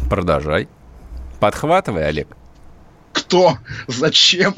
[0.10, 0.68] Продолжай.
[1.40, 2.28] Подхватывай, Олег.
[3.14, 3.58] Кто?
[3.88, 4.54] Зачем?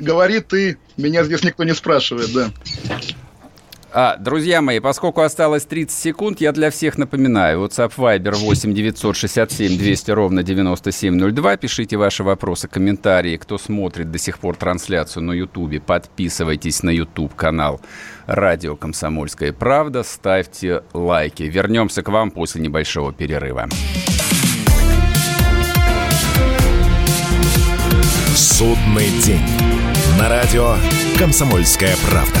[0.00, 0.78] Говори ты.
[0.96, 2.50] Меня здесь никто не спрашивает, да.
[3.92, 7.64] А, друзья мои, поскольку осталось 30 секунд, я для всех напоминаю.
[7.64, 11.56] WhatsApp Viber 8 967 200 ровно 9702.
[11.56, 13.36] Пишите ваши вопросы, комментарии.
[13.36, 17.80] Кто смотрит до сих пор трансляцию на YouTube, подписывайтесь на YouTube канал
[18.26, 20.04] Радио «Комсомольская правда».
[20.04, 21.42] Ставьте лайки.
[21.42, 23.68] Вернемся к вам после небольшого перерыва.
[28.36, 29.42] Судный день.
[30.18, 30.76] На радио
[31.18, 32.40] «Комсомольская правда».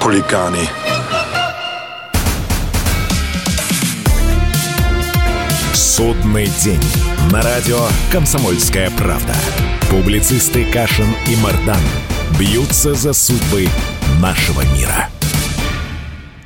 [0.00, 0.60] Хулиганы.
[5.74, 6.80] Судный день.
[7.32, 7.78] На радио
[8.12, 9.34] «Комсомольская правда».
[9.90, 11.80] Публицисты Кашин и Мардан
[12.38, 13.66] бьются за судьбы
[14.22, 15.08] нашего мира.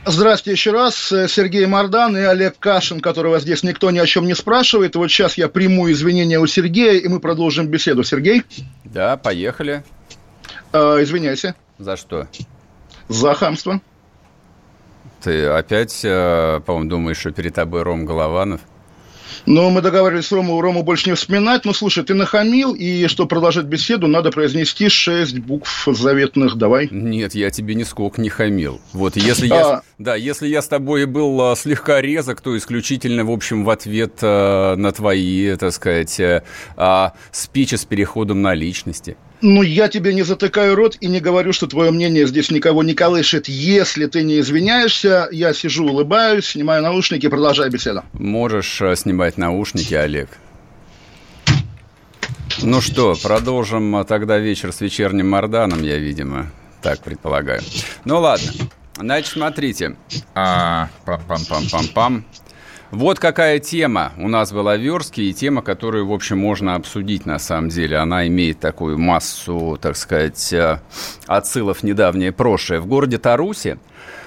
[0.06, 0.96] Здравствуйте еще раз.
[0.96, 4.94] Сергей Мордан и Олег Кашин, которого здесь никто ни о чем не спрашивает.
[4.94, 8.02] И вот сейчас я приму извинения у Сергея, и мы продолжим беседу.
[8.02, 8.42] Сергей?
[8.84, 9.84] Да, поехали.
[10.72, 11.54] Э, извиняйся.
[11.78, 12.26] За что?
[13.08, 13.80] За хамство.
[15.22, 18.60] Ты опять, э, по-моему, думаешь, что перед тобой Ром Голованов?
[19.46, 21.64] Ну, мы договаривались с Рому, Рому больше не вспоминать.
[21.64, 26.56] Ну, слушай, ты нахамил, и чтобы продолжать беседу, надо произнести шесть букв заветных.
[26.56, 26.88] Давай.
[26.90, 28.80] Нет, я тебе нисколько не хамил.
[28.92, 29.82] Вот, если я, А.
[29.98, 34.18] да, если я с тобой был а, слегка резок, то исключительно, в общем, в ответ
[34.22, 36.42] а, на твои, так сказать, э,
[36.76, 39.16] а, спичи с переходом на личности.
[39.42, 42.94] Ну, я тебе не затыкаю рот и не говорю, что твое мнение здесь никого не
[42.94, 43.48] колышет.
[43.48, 48.04] Если ты не извиняешься, я сижу, улыбаюсь, снимаю наушники и продолжаю беседу.
[48.12, 50.28] Можешь а, снимать наушники, Олег.
[52.62, 57.62] Ну что, продолжим а, тогда вечер с вечерним Марданом, я, видимо, так предполагаю.
[58.04, 58.52] Ну ладно.
[58.96, 59.96] Значит, смотрите.
[60.36, 62.22] А, пам-пам-пам-пам-пам.
[62.92, 67.24] Вот какая тема у нас была в Верске, и тема, которую, в общем, можно обсудить
[67.24, 67.96] на самом деле.
[67.96, 70.78] Она имеет такую массу, так сказать, э,
[71.26, 72.80] отсылов недавнее прошлое.
[72.80, 73.78] В городе Тарусе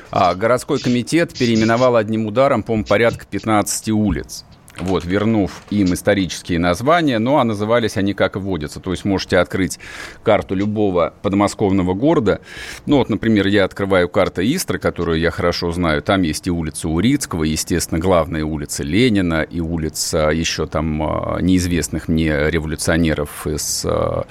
[0.10, 4.46] а, городской комитет переименовал одним ударом, по-моему, порядка 15 улиц.
[4.80, 8.80] Вот, вернув им исторические названия, ну, а назывались они как и водятся.
[8.80, 9.80] То есть можете открыть
[10.24, 12.42] карту любого подмосковного города.
[12.86, 16.02] Ну, вот, например, я открываю карту Истры, которую я хорошо знаю.
[16.02, 22.08] Там есть и улица Урицкого, естественно, главная улица Ленина, и улица еще там а, неизвестных
[22.08, 24.28] мне революционеров из а,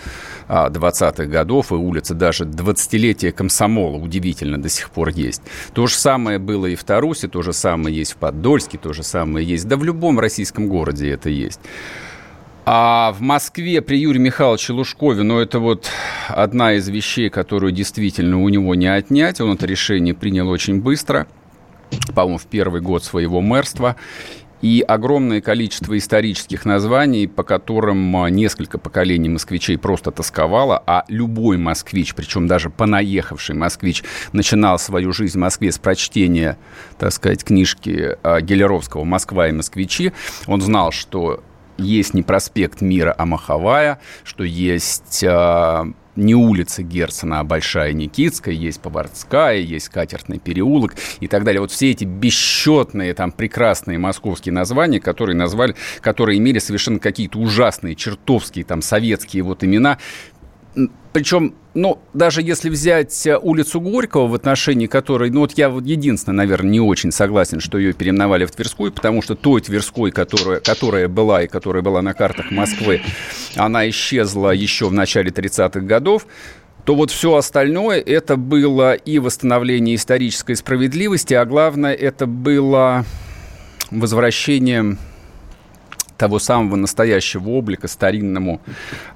[0.49, 5.43] а, 20-х годов, и улица даже 20-летия комсомола, удивительно, до сих пор есть.
[5.73, 9.03] То же самое было и в Тарусе, то же самое есть в Подольске, то же
[9.03, 11.61] самое есть, да в любом российском городе это есть.
[12.67, 15.89] А в Москве при Юрии Михайловиче Лужкове, ну, это вот
[16.29, 19.41] одна из вещей, которую действительно у него не отнять.
[19.41, 21.29] Он это решение принял очень быстро,
[22.15, 23.97] по-моему, в первый год своего мэрства.
[24.63, 31.59] И огромное количество исторических названий, по которым а, несколько поколений москвичей просто тосковало, а любой
[31.59, 36.57] москвич, причем даже понаехавший москвич, начинал свою жизнь в Москве с прочтения,
[36.99, 40.13] так сказать, книжки а, Гелеровского «Москва и москвичи».
[40.47, 41.43] Он знал, что
[41.77, 48.55] есть не проспект Мира, а Маховая, что есть а, не улица Герцена, а Большая Никитская,
[48.55, 51.61] есть Поварская, есть Катертный переулок и так далее.
[51.61, 57.95] Вот все эти бесчетные, там, прекрасные московские названия, которые назвали, которые имели совершенно какие-то ужасные,
[57.95, 59.99] чертовские, там, советские вот имена,
[61.13, 65.85] причем, ну, даже если взять э, улицу Горького, в отношении которой, ну, вот я вот
[65.85, 70.61] единственное, наверное, не очень согласен, что ее переименовали в Тверскую, потому что той Тверской, которая,
[70.61, 73.03] которая была и которая была на картах Москвы,
[73.57, 76.27] она исчезла еще в начале 30-х годов
[76.85, 83.07] то вот все остальное это было и восстановление исторической справедливости, а главное это было
[83.91, 84.99] возвращение
[86.25, 88.63] того самого настоящего облика старинному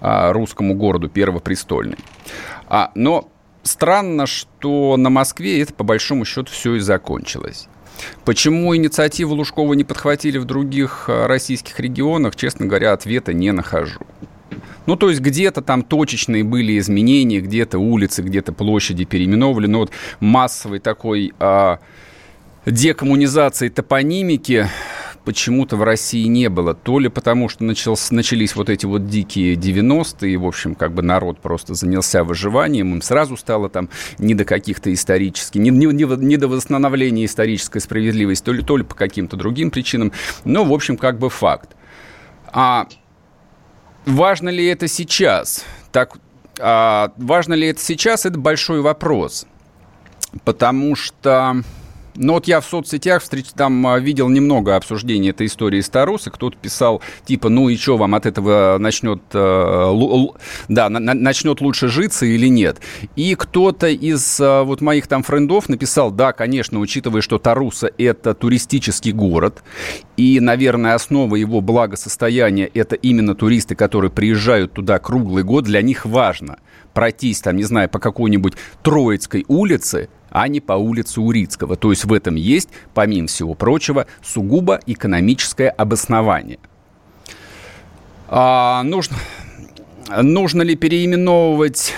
[0.02, 1.96] а, русскому городу Первопрестольный.
[2.66, 3.30] А, но
[3.62, 7.66] странно, что на Москве это по большому счету все и закончилось.
[8.26, 14.00] Почему инициативу Лужкова не подхватили в других а, российских регионах, честно говоря, ответа не нахожу.
[14.84, 19.92] Ну, то есть где-то там точечные были изменения, где-то улицы, где-то площади переименовывали, но вот
[20.20, 21.78] массовой такой а,
[22.66, 24.68] декоммунизации топонимики
[25.28, 26.72] почему-то в России не было.
[26.72, 30.94] То ли потому, что начался, начались вот эти вот дикие 90-е, и, в общем, как
[30.94, 35.84] бы народ просто занялся выживанием, им сразу стало там не до каких-то исторических, не, не,
[35.84, 40.12] не до восстановления исторической справедливости, то ли, то ли по каким-то другим причинам.
[40.46, 41.76] Но, в общем, как бы факт.
[42.50, 42.88] А
[44.06, 45.66] важно ли это сейчас?
[45.92, 46.16] Так,
[46.58, 49.46] а, важно ли это сейчас, это большой вопрос.
[50.46, 51.64] Потому что
[52.18, 56.30] ну вот я в соцсетях встреч, там а, видел немного обсуждений этой истории Старусы.
[56.30, 60.26] Кто-то писал, типа, ну и что, вам от этого начнет, э,
[60.68, 62.80] да, на, начнет лучше житься или нет?
[63.14, 68.34] И кто-то из э, вот моих там френдов написал, да, конечно, учитывая, что Таруса– это
[68.34, 69.62] туристический город,
[70.16, 76.04] и, наверное, основа его благосостояния– это именно туристы, которые приезжают туда круглый год, для них
[76.04, 76.58] важно
[76.94, 81.76] пройтись там, не знаю, по какой-нибудь Троицкой улице– а не по улице Урицкого.
[81.76, 86.58] То есть в этом есть, помимо всего прочего, сугубо экономическое обоснование.
[88.28, 89.16] А, нужно,
[90.22, 91.94] нужно ли переименовывать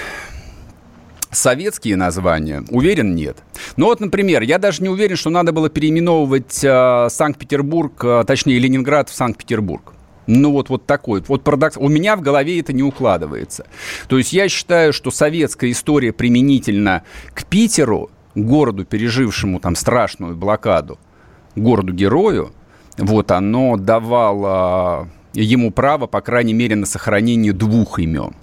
[1.30, 2.64] советские названия?
[2.70, 3.38] Уверен, нет.
[3.76, 8.58] Ну вот, например, я даже не уверен, что надо было переименовывать э, Санкт-Петербург, э, точнее
[8.58, 9.94] Ленинград в Санкт-Петербург.
[10.26, 11.22] Ну вот, вот такой.
[11.26, 11.76] Вот парадокс.
[11.76, 13.66] У меня в голове это не укладывается.
[14.08, 17.02] То есть я считаю, что советская история применительно
[17.34, 20.98] к Питеру городу, пережившему там страшную блокаду,
[21.56, 22.52] городу-герою,
[22.96, 28.34] вот оно давало ему право, по крайней мере, на сохранение двух имен.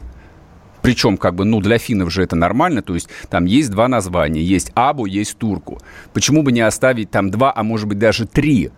[0.81, 4.41] Причем, как бы, ну, для финнов же это нормально, то есть там есть два названия,
[4.41, 5.79] есть Абу, есть Турку.
[6.13, 8.71] Почему бы не оставить там два, а может быть даже три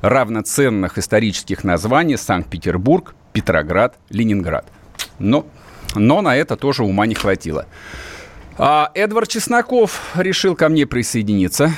[0.00, 4.66] равноценных исторических названия Санкт-Петербург, Петроград, Ленинград.
[5.18, 5.46] Но,
[5.94, 7.66] но на это тоже ума не хватило.
[8.56, 11.72] А Эдвард Чесноков решил ко мне присоединиться.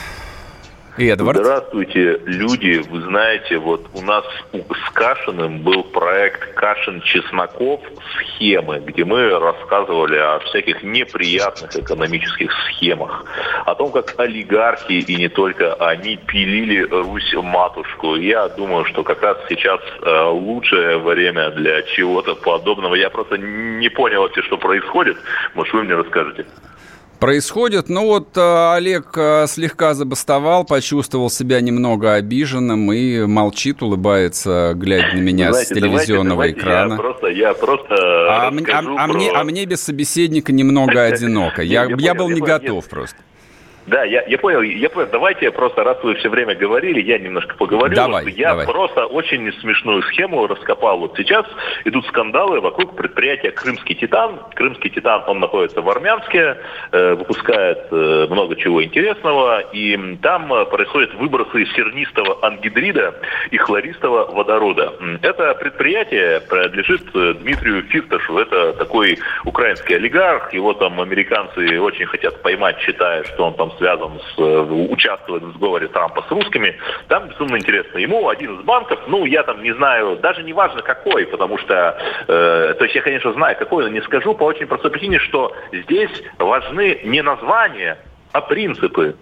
[0.99, 1.39] Эдвард.
[1.39, 2.83] Здравствуйте, люди.
[2.89, 7.81] Вы знаете, вот у нас с Кашиным был проект Кашин-Чесноков
[8.15, 13.25] схемы, где мы рассказывали о всяких неприятных экономических схемах,
[13.67, 18.17] о том, как олигархи и не только они пилили Русь-матушку.
[18.17, 22.95] Я думаю, что как раз сейчас э, лучшее время для чего-то подобного.
[22.95, 25.19] Я просто не понял вообще, что происходит.
[25.55, 26.47] Может, вы мне расскажете?
[27.19, 27.89] Происходит.
[27.89, 35.17] Ну вот э, Олег э, слегка забастовал, почувствовал себя немного обиженным и молчит, улыбается, глядя
[35.17, 36.93] на меня Знаете, с телевизионного давайте, экрана.
[36.93, 39.15] Я просто, я просто а, а, а, про...
[39.15, 41.63] мне, а мне без собеседника немного одиноко.
[41.63, 43.17] Я, я был не готов просто.
[43.87, 45.09] Да, я, я понял, я понял.
[45.13, 47.95] Давайте просто, раз вы все время говорили, я немножко поговорю.
[47.95, 48.67] Давай, я давай.
[48.67, 50.99] просто очень смешную схему раскопал.
[50.99, 51.47] Вот сейчас
[51.85, 54.41] идут скандалы вокруг предприятия «Крымский Титан».
[54.55, 56.57] «Крымский Титан», он находится в Армянске,
[56.91, 63.15] э, выпускает э, много чего интересного, и там э, происходят выбросы сернистого ангидрида
[63.51, 64.95] и хлористого водорода.
[65.23, 68.39] Это предприятие принадлежит э, Дмитрию Фирташу.
[68.39, 70.53] Это такой украинский олигарх.
[70.53, 74.61] Его там американцы очень хотят поймать, считая, что он там связан с, э,
[74.91, 76.77] участвует в сговоре Трампа с русскими,
[77.09, 77.99] там безумно интересно.
[77.99, 81.99] Ему один из банков, ну, я там не знаю, даже не важно какой, потому что,
[82.29, 85.55] э, то есть я, конечно, знаю какой, но не скажу по очень простой причине, что
[85.73, 87.99] здесь важны не названия,
[88.33, 89.17] а принципы.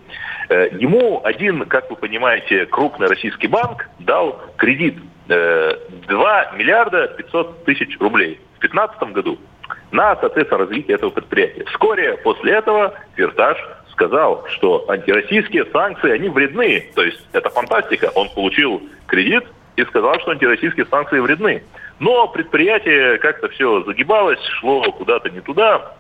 [0.49, 4.97] Э, ему один, как вы понимаете, крупный российский банк дал кредит
[5.29, 5.73] э,
[6.09, 9.38] 2 миллиарда 500 тысяч рублей в 2015 году
[9.90, 11.64] на, соответственно, развитие этого предприятия.
[11.67, 13.57] Вскоре после этого Фиртаж
[13.94, 16.90] сказал, что антироссийские санкции, они вредны.
[16.94, 18.11] То есть это фантастика.
[18.14, 19.44] Он получил кредит
[19.76, 21.62] и сказал, что антироссийские санкции вредны.
[21.98, 25.94] Но предприятие как-то все загибалось, шло куда-то не туда.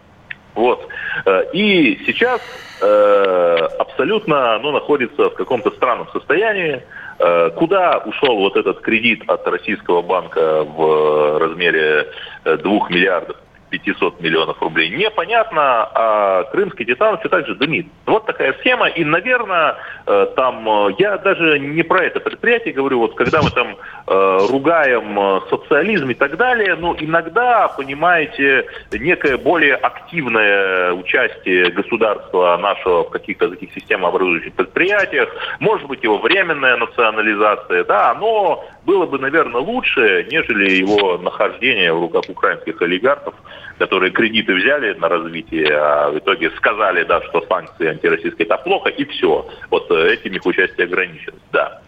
[0.54, 0.86] Вот.
[1.24, 2.40] Э, и сейчас
[2.80, 6.82] э, абсолютно оно находится в каком-то странном состоянии.
[7.18, 12.08] Э, куда ушел вот этот кредит от российского банка в размере
[12.44, 12.56] 2
[12.90, 13.36] миллиардов
[13.78, 14.90] 500 миллионов рублей.
[14.90, 17.86] Непонятно, а крымский титан все так же дымит.
[18.06, 18.88] Вот такая схема.
[18.88, 23.50] И, наверное, э, там, э, я даже не про это предприятие говорю, вот когда мы
[23.50, 32.56] там э, ругаем социализм и так далее, ну, иногда, понимаете, некое более активное участие государства
[32.56, 35.28] нашего в каких-то таких системообразующих предприятиях,
[35.60, 42.00] может быть, его временная национализация, да, оно было бы, наверное, лучше, нежели его нахождение в
[42.00, 43.34] руках украинских олигархов,
[43.78, 48.90] которые кредиты взяли на развитие, а в итоге сказали, да, что санкции антироссийские это плохо,
[48.90, 49.46] и все.
[49.70, 51.80] Вот э, этим их участие ограничено, да.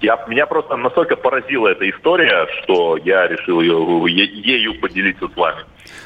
[0.00, 3.78] Я, меня просто настолько поразила эта история, что я решил ее,
[4.08, 5.60] ею поделиться с вами.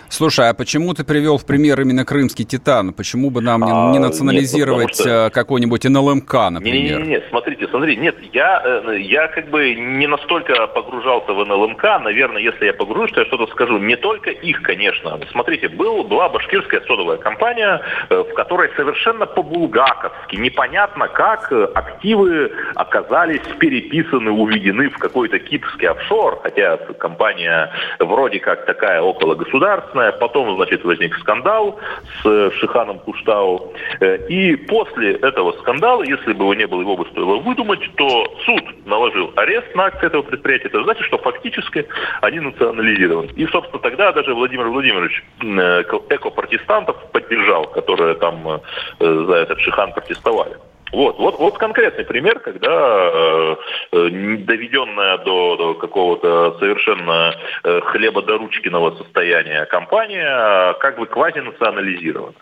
[0.09, 2.93] Слушай, а почему ты привел в пример именно крымский титан?
[2.93, 5.27] Почему бы нам не, а, не национализировать нет, что...
[5.27, 7.01] Э, какой-нибудь НЛМК, например?
[7.01, 11.83] Нет, нет, смотрите, смотрите, нет, я, э, я как бы не настолько погружался в НЛМК,
[12.03, 13.79] наверное, если я погружусь, то я что-то скажу.
[13.79, 15.19] Не только их, конечно.
[15.31, 23.43] Смотрите, был, была башкирская содовая компания, э, в которой совершенно по-булгаковски, непонятно как активы оказались
[23.59, 30.57] переписаны, уведены в какой-то кипрский офшор, хотя компания вроде как такая около государства, красная, потом,
[30.57, 31.79] значит, возник скандал
[32.23, 33.73] с э, Шиханом Куштау.
[34.01, 38.27] Э, и после этого скандала, если бы его не было, его бы стоило выдумать, то
[38.45, 40.69] суд наложил арест на акции этого предприятия.
[40.69, 41.87] Это значит, что фактически
[42.23, 43.31] они национализированы.
[43.37, 48.61] И, собственно, тогда даже Владимир Владимирович э, эко-протестантов поддержал, которые там
[48.99, 50.57] за этот Шихан протестовали.
[50.93, 53.57] Вот, вот, вот конкретный пример, когда э,
[53.93, 62.35] э доведенная до, до какого-то совершенно э, хлебодоручкиного состояния компания как бы квазинационализирована.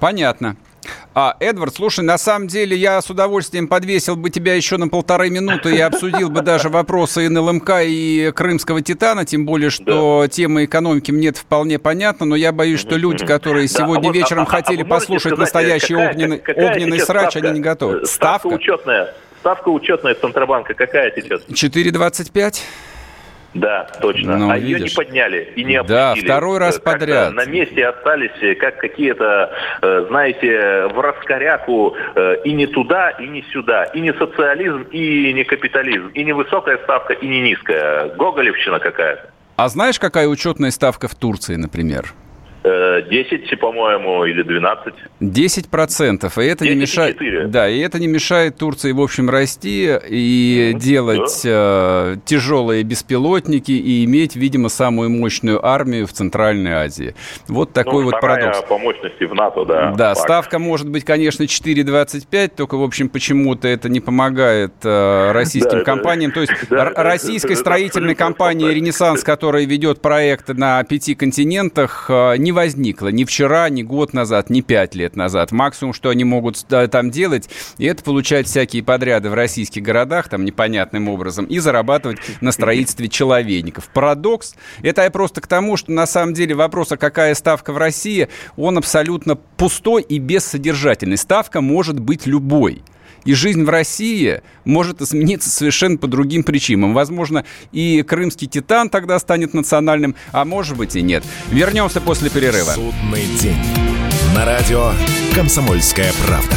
[0.00, 0.56] Понятно.
[1.14, 5.30] А, Эдвард, слушай, на самом деле я с удовольствием подвесил бы тебя еще на полторы
[5.30, 10.28] минуты и обсудил бы даже вопросы НЛМК и Крымского Титана, тем более, что да.
[10.28, 14.42] тема экономики мне вполне понятна, но я боюсь, что люди, которые да, сегодня а вечером
[14.44, 18.06] а, хотели а послушать сказать, настоящий какая, огненный, какая огненный срач, ставка, они не готовы.
[18.06, 19.14] Ставка, ставка учетная.
[19.40, 21.42] Ставка учетная Центробанка какая сейчас?
[21.48, 22.60] 4,25.
[23.54, 24.36] Да, точно.
[24.36, 24.78] Ну, а видишь.
[24.78, 25.96] ее не подняли и не опустили.
[25.96, 27.32] Да, второй раз подряд.
[27.32, 33.26] На месте остались э, как какие-то, э, знаете, в раскоряку э, и не туда, и
[33.26, 33.84] не сюда.
[33.84, 36.08] И не социализм, и не капитализм.
[36.08, 38.14] И не высокая ставка, и не низкая.
[38.16, 39.30] Гоголевщина какая-то.
[39.56, 42.12] А знаешь, какая учетная ставка в Турции, например?
[43.10, 44.94] 10, по-моему, или 12.
[45.20, 46.38] 10 процентов.
[46.38, 47.18] И это 10, не мешает.
[47.18, 47.46] 4.
[47.46, 50.78] Да, и это не мешает Турции, в общем, расти и mm-hmm.
[50.78, 52.14] делать да.
[52.14, 57.14] э, тяжелые беспилотники и иметь, видимо, самую мощную армию в Центральной Азии.
[57.48, 58.62] Вот такой ну, вот парадокс.
[58.68, 59.92] по мощности в НАТО, да.
[59.92, 60.20] Да, факт.
[60.20, 65.84] ставка может быть, конечно, 4,25, только, в общем, почему-то это не помогает э, российским да,
[65.84, 66.32] компаниям.
[66.32, 72.52] То есть да, российской строительной компании «Ренессанс», которая ведет проекты на пяти континентах, э, не
[72.58, 75.52] возникло ни вчера, ни год назад, ни пять лет назад.
[75.52, 77.48] Максимум, что они могут там делать,
[77.78, 83.08] и это получать всякие подряды в российских городах, там непонятным образом, и зарабатывать на строительстве
[83.08, 83.88] человейников.
[83.94, 84.56] Парадокс.
[84.82, 88.28] Это я просто к тому, что на самом деле вопрос, а какая ставка в России,
[88.56, 91.16] он абсолютно пустой и бессодержательный.
[91.16, 92.82] Ставка может быть любой.
[93.28, 96.94] И жизнь в России может измениться совершенно по другим причинам.
[96.94, 101.24] Возможно, и крымский титан тогда станет национальным, а может быть и нет.
[101.50, 102.72] Вернемся после перерыва.
[102.72, 103.58] Судный день.
[104.34, 104.92] На радио
[105.34, 106.56] «Комсомольская правда».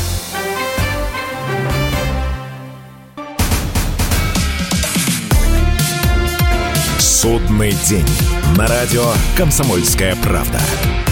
[7.21, 8.07] Судный день.
[8.57, 9.05] На радио
[9.37, 10.59] «Комсомольская правда».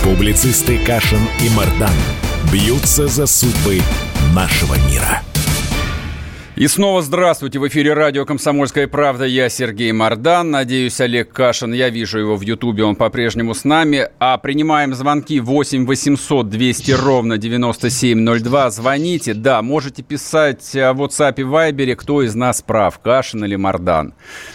[0.03, 1.93] Публицисты Кашин и Мардан
[2.51, 3.79] бьются за судьбы
[4.33, 5.21] нашего мира.
[6.59, 7.57] И снова здравствуйте.
[7.57, 9.23] В эфире радио «Комсомольская правда».
[9.23, 10.51] Я Сергей Мордан.
[10.51, 11.71] Надеюсь, Олег Кашин.
[11.71, 12.83] Я вижу его в Ютубе.
[12.83, 14.09] Он по-прежнему с нами.
[14.19, 18.71] А принимаем звонки 8 800 200 ровно 9702.
[18.71, 19.33] Звоните.
[19.35, 24.13] Да, можете писать в WhatsApp и Viber, кто из нас прав, Кашин или Мордан.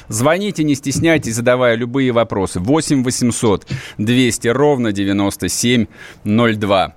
[0.09, 2.61] Звоните, не стесняйтесь, задавая любые вопросы.
[2.61, 6.97] 8 800 200 ровно 9702.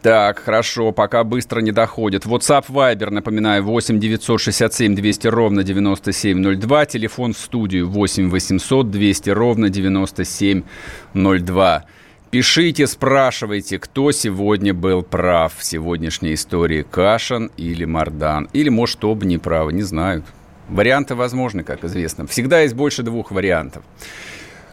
[0.00, 2.24] Так, хорошо, пока быстро не доходит.
[2.24, 6.86] WhatsApp Viber, напоминаю, 8 967 200 ровно 9702.
[6.86, 11.84] Телефон в студию 8 800 200 ровно 9702.
[12.30, 18.48] Пишите, спрашивайте, кто сегодня был прав в сегодняшней истории, Кашин или Мардан.
[18.52, 20.22] Или, может, оба не правы, не знаю.
[20.68, 22.28] Варианты возможны, как известно.
[22.28, 23.82] Всегда есть больше двух вариантов.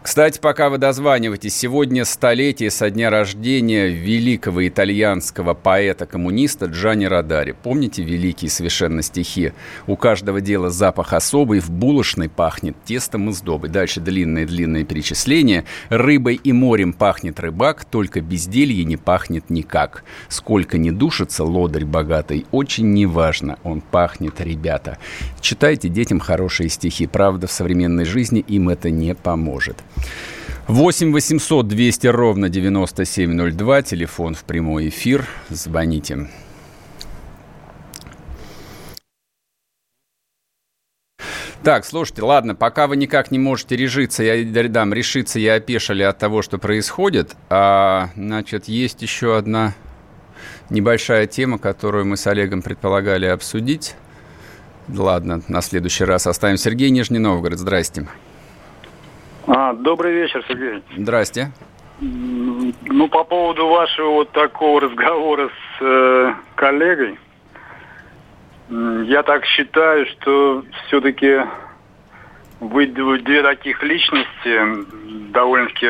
[0.01, 7.51] Кстати, пока вы дозваниваетесь, сегодня столетие со дня рождения великого итальянского поэта-коммуниста Джани Радари.
[7.51, 9.51] Помните великие совершенно стихи?
[9.87, 13.69] У каждого дела запах особый, в булочной пахнет тестом и сдобой.
[13.69, 15.65] Дальше длинное-длинное перечисление.
[15.89, 20.05] Рыбой и морем пахнет рыбак, только безделье не пахнет никак.
[20.29, 24.97] Сколько не душится лодырь богатый, очень неважно, он пахнет, ребята.
[25.41, 29.77] Читайте детям хорошие стихи, правда, в современной жизни им это не поможет.
[30.67, 36.29] 8 800 200 ровно 9702, телефон в прямой эфир, звоните.
[41.63, 46.17] Так, слушайте, ладно, пока вы никак не можете решиться, я дам решиться, я опешили от
[46.17, 47.35] того, что происходит.
[47.49, 49.73] А, значит, есть еще одна
[50.69, 53.95] небольшая тема, которую мы с Олегом предполагали обсудить.
[54.87, 56.57] Ладно, на следующий раз оставим.
[56.57, 58.07] Сергей Нижний Новгород, здрасте.
[59.47, 60.83] А, добрый вечер, Сергей.
[60.97, 61.51] Здрасте.
[62.01, 67.19] Ну, по поводу вашего вот такого разговора с э, коллегой,
[68.69, 71.41] я так считаю, что все-таки
[72.59, 75.87] вы две таких личности довольно-таки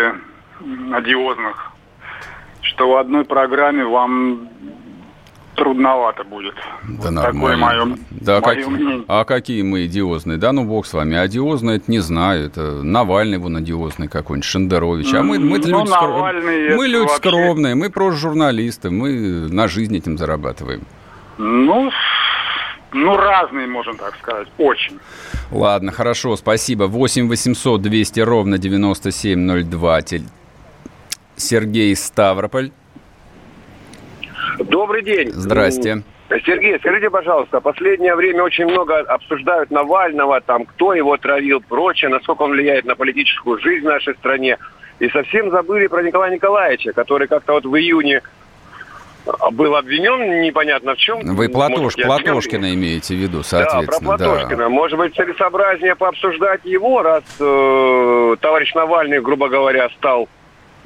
[0.93, 1.71] одиозных,
[2.61, 4.49] что в одной программе вам
[5.59, 6.55] трудновато будет.
[6.55, 7.31] Да вот нормально.
[7.31, 9.03] Такое мое, да, мое как- мнение.
[9.07, 10.37] А какие мы идиозные?
[10.37, 11.15] Да ну бог с вами.
[11.17, 12.45] Одиозный это не знаю.
[12.45, 15.13] Это Навальный вон одиозный какой-нибудь, Шендерович.
[15.13, 19.47] А мы, мы Ну, люди, скро- Навальный мы люди вообще- скромные, мы просто журналисты, мы
[19.49, 20.81] на жизнь этим зарабатываем.
[21.37, 21.91] Ну,
[22.91, 24.99] ну, разные, можем так сказать, очень.
[25.51, 26.85] Ладно, хорошо, спасибо.
[26.87, 29.99] 8 800 200 ровно 9702.
[30.01, 30.23] Тель-
[31.35, 32.71] Сергей Ставрополь.
[34.59, 35.31] Добрый день.
[35.31, 36.03] Здрасте.
[36.45, 42.43] Сергей, скажите, пожалуйста, последнее время очень много обсуждают Навального, там, кто его травил, прочее, насколько
[42.43, 44.57] он влияет на политическую жизнь в нашей стране.
[44.99, 48.21] И совсем забыли про Николая Николаевича, который как-то вот в июне
[49.25, 51.21] а, был обвинен непонятно в чем.
[51.35, 52.23] Вы Платош, Может, я обвинен?
[52.25, 54.17] Платошкина имеете в виду, Да, соответственно.
[54.17, 54.69] про Платошкина.
[54.69, 60.27] Может быть, целесообразнее пообсуждать его, раз э, товарищ Навальный, грубо говоря, стал,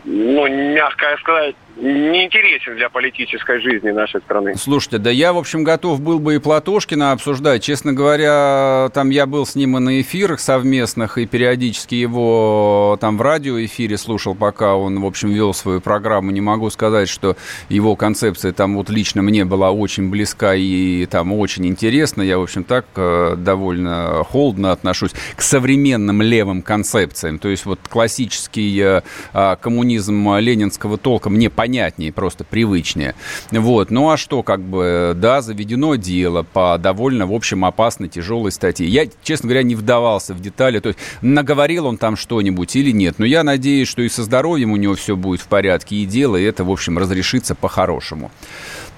[0.05, 4.55] ну, мягко сказать, неинтересен для политической жизни нашей страны.
[4.55, 7.63] Слушайте, да я, в общем, готов был бы и Платошкина обсуждать.
[7.63, 13.17] Честно говоря, там я был с ним и на эфирах совместных, и периодически его там
[13.17, 16.31] в радиоэфире слушал, пока он, в общем, вел свою программу.
[16.31, 17.35] Не могу сказать, что
[17.69, 22.21] его концепция там вот лично мне была очень близка и там очень интересна.
[22.21, 27.39] Я, в общем, так э, довольно холодно отношусь к современным левым концепциям.
[27.39, 29.01] То есть вот классический э,
[29.33, 33.15] а, коммунизм ленинского толка мне понятнее, просто привычнее.
[33.51, 33.89] Вот.
[33.89, 38.85] Ну а что, как бы, да, заведено дело по довольно, в общем, опасной, тяжелой статье.
[38.85, 43.15] Я, честно говоря, не вдавался в детали, то есть наговорил он там что-нибудь или нет.
[43.17, 46.35] Но я надеюсь, что и со здоровьем у него все будет в порядке, и дело
[46.35, 48.29] это, в общем, разрешится по-хорошему.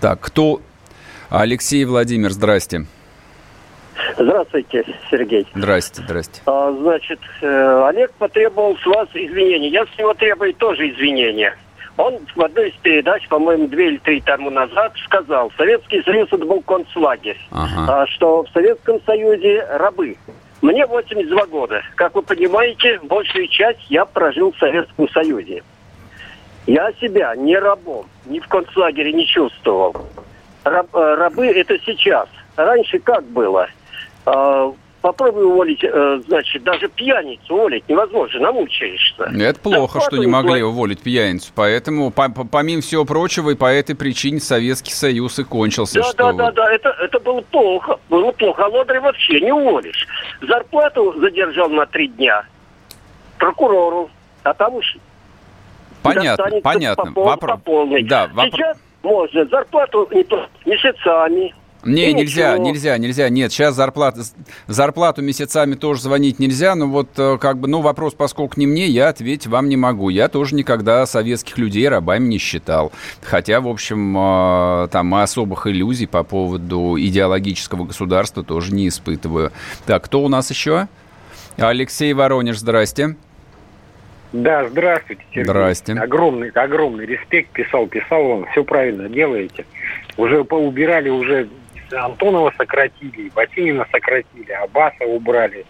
[0.02, 0.60] Так, кто...
[1.30, 2.86] Алексей Владимир, здрасте.
[4.18, 5.46] Здравствуйте, Сергей.
[5.54, 6.42] Здрасте, здрасте.
[6.46, 9.70] А, значит, э, Олег потребовал с вас извинений.
[9.70, 11.56] Я с него требую тоже извинения.
[11.98, 16.46] Он в одной из передач, по-моему, две или три тому назад сказал, Советский Союз это
[16.46, 18.02] был концлагерь, Ага.
[18.04, 20.18] а, что в Советском Союзе рабы.
[20.62, 21.82] Мне 82 года.
[21.96, 25.64] Как вы понимаете, большую часть я прожил в Советском Союзе.
[26.68, 29.96] Я себя ни рабом, ни в концлагере не чувствовал.
[30.64, 32.28] Раб- э, рабы это сейчас.
[32.56, 33.68] Раньше как было?
[35.06, 39.26] Попробуй уволить, э, значит, даже пьяницу уволить невозможно, намучаешься.
[39.40, 41.52] Это плохо, что не могли уволить пьяницу.
[41.54, 46.00] Поэтому, по- по- помимо всего прочего, и по этой причине Советский Союз и кончился.
[46.00, 48.00] Да, что да, да, да, это, это было плохо.
[48.10, 48.66] Было плохо.
[48.66, 50.08] А лодыря вообще не уволишь.
[50.42, 52.44] Зарплату задержал на три дня
[53.38, 54.10] прокурору,
[54.42, 54.98] а там уж
[56.02, 57.06] Понятно, понятно.
[57.06, 58.02] по, пол- Вопро- по полной.
[58.02, 61.54] Да, вопро- Сейчас можно зарплату не то месяцами.
[61.86, 62.66] Не, И нельзя, ничего.
[62.68, 63.30] нельзя, нельзя.
[63.30, 64.22] Нет, сейчас зарплата,
[64.68, 66.74] зарплату месяцами тоже звонить нельзя.
[66.74, 70.10] Но вот э, как бы, ну, вопрос, поскольку не мне, я ответить вам не могу.
[70.10, 72.92] Я тоже никогда советских людей рабами не считал.
[73.22, 79.52] Хотя, в общем, э, там особых иллюзий по поводу идеологического государства тоже не испытываю.
[79.86, 80.88] Так, кто у нас еще?
[81.58, 83.16] Алексей Воронеж, здрасте.
[84.34, 85.46] Да, здравствуйте, Сергей.
[85.46, 85.94] Здрасте.
[85.94, 87.52] Огромный, огромный респект.
[87.52, 88.46] Писал, писал вам.
[88.52, 89.66] Все правильно делаете.
[90.18, 91.48] Уже поубирали, уже
[91.96, 95.66] Антонова сократили, Ботинина сократили, Абаса убрали,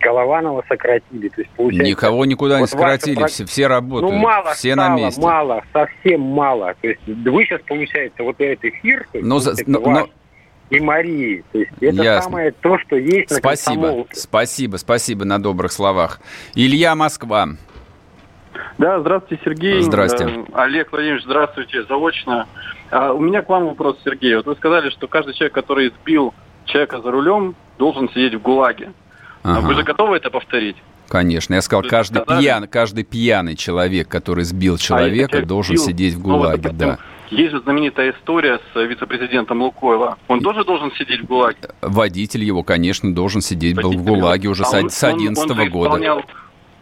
[0.00, 1.28] Голованова сократили.
[1.28, 4.52] То есть, получается, Никого никуда не вот ваша сократили, про- все, все работают, Ну, мало
[4.54, 5.20] все стало, на месте.
[5.20, 6.74] мало, совсем мало.
[6.80, 9.98] То есть вы сейчас, получается, вот этот эфир, то есть, Но за- вот но- ваш
[10.04, 10.08] но-
[10.68, 11.44] и Марии.
[11.52, 12.22] То есть это Ясно.
[12.22, 14.14] самое то, что есть на Спасибо, комсомолке.
[14.16, 16.20] спасибо, спасибо на добрых словах.
[16.54, 17.48] Илья Москва.
[18.78, 19.80] Да, здравствуйте, Сергей.
[19.82, 20.24] Здрасте.
[20.24, 22.46] Э, Олег Владимирович, здравствуйте, заочно.
[22.90, 24.36] А, у меня к вам вопрос, Сергей.
[24.36, 26.34] Вот вы сказали, что каждый человек, который сбил
[26.64, 28.92] человека за рулем, должен сидеть в ГУЛАГе.
[29.42, 29.66] А Ага.
[29.66, 30.76] Вы же готовы это повторить?
[31.08, 35.86] Конечно, я сказал, каждый, сказали- пьян, каждый пьяный человек, который сбил человека, человек должен сбил,
[35.86, 36.98] сидеть в ну, ГУЛАГе, допустим, да.
[37.30, 40.16] Есть же знаменитая история с э, вице-президентом Лукойла.
[40.28, 41.58] Он тоже должен сидеть в ГУЛАГе?
[41.80, 44.14] Водитель его, конечно, должен сидеть был в Водитель его.
[44.16, 45.88] ГУЛАГе уже А с он- с 11 он- он же года.
[45.96, 46.22] исполнял-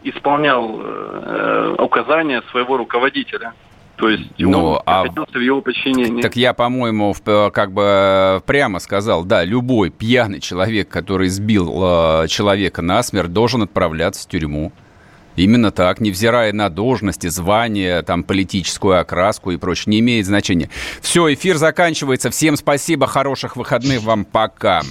[0.05, 3.53] исполнял э, указания своего руководителя.
[3.97, 5.05] То есть ну, он а...
[5.05, 6.21] находился в его подчинении.
[6.21, 12.29] Так я, по-моему, в- как бы прямо сказал, да, любой пьяный человек, который сбил э,
[12.29, 14.73] человека насмерть, должен отправляться в тюрьму.
[15.37, 20.71] Именно так, невзирая на должности, звание, там, политическую окраску и прочее, не имеет значения.
[21.01, 22.31] Все, эфир заканчивается.
[22.31, 24.83] Всем спасибо, хороших выходных вам, пока.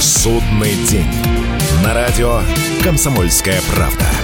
[0.00, 1.10] Судный день.
[1.84, 2.40] На радио
[2.82, 4.23] «Комсомольская правда».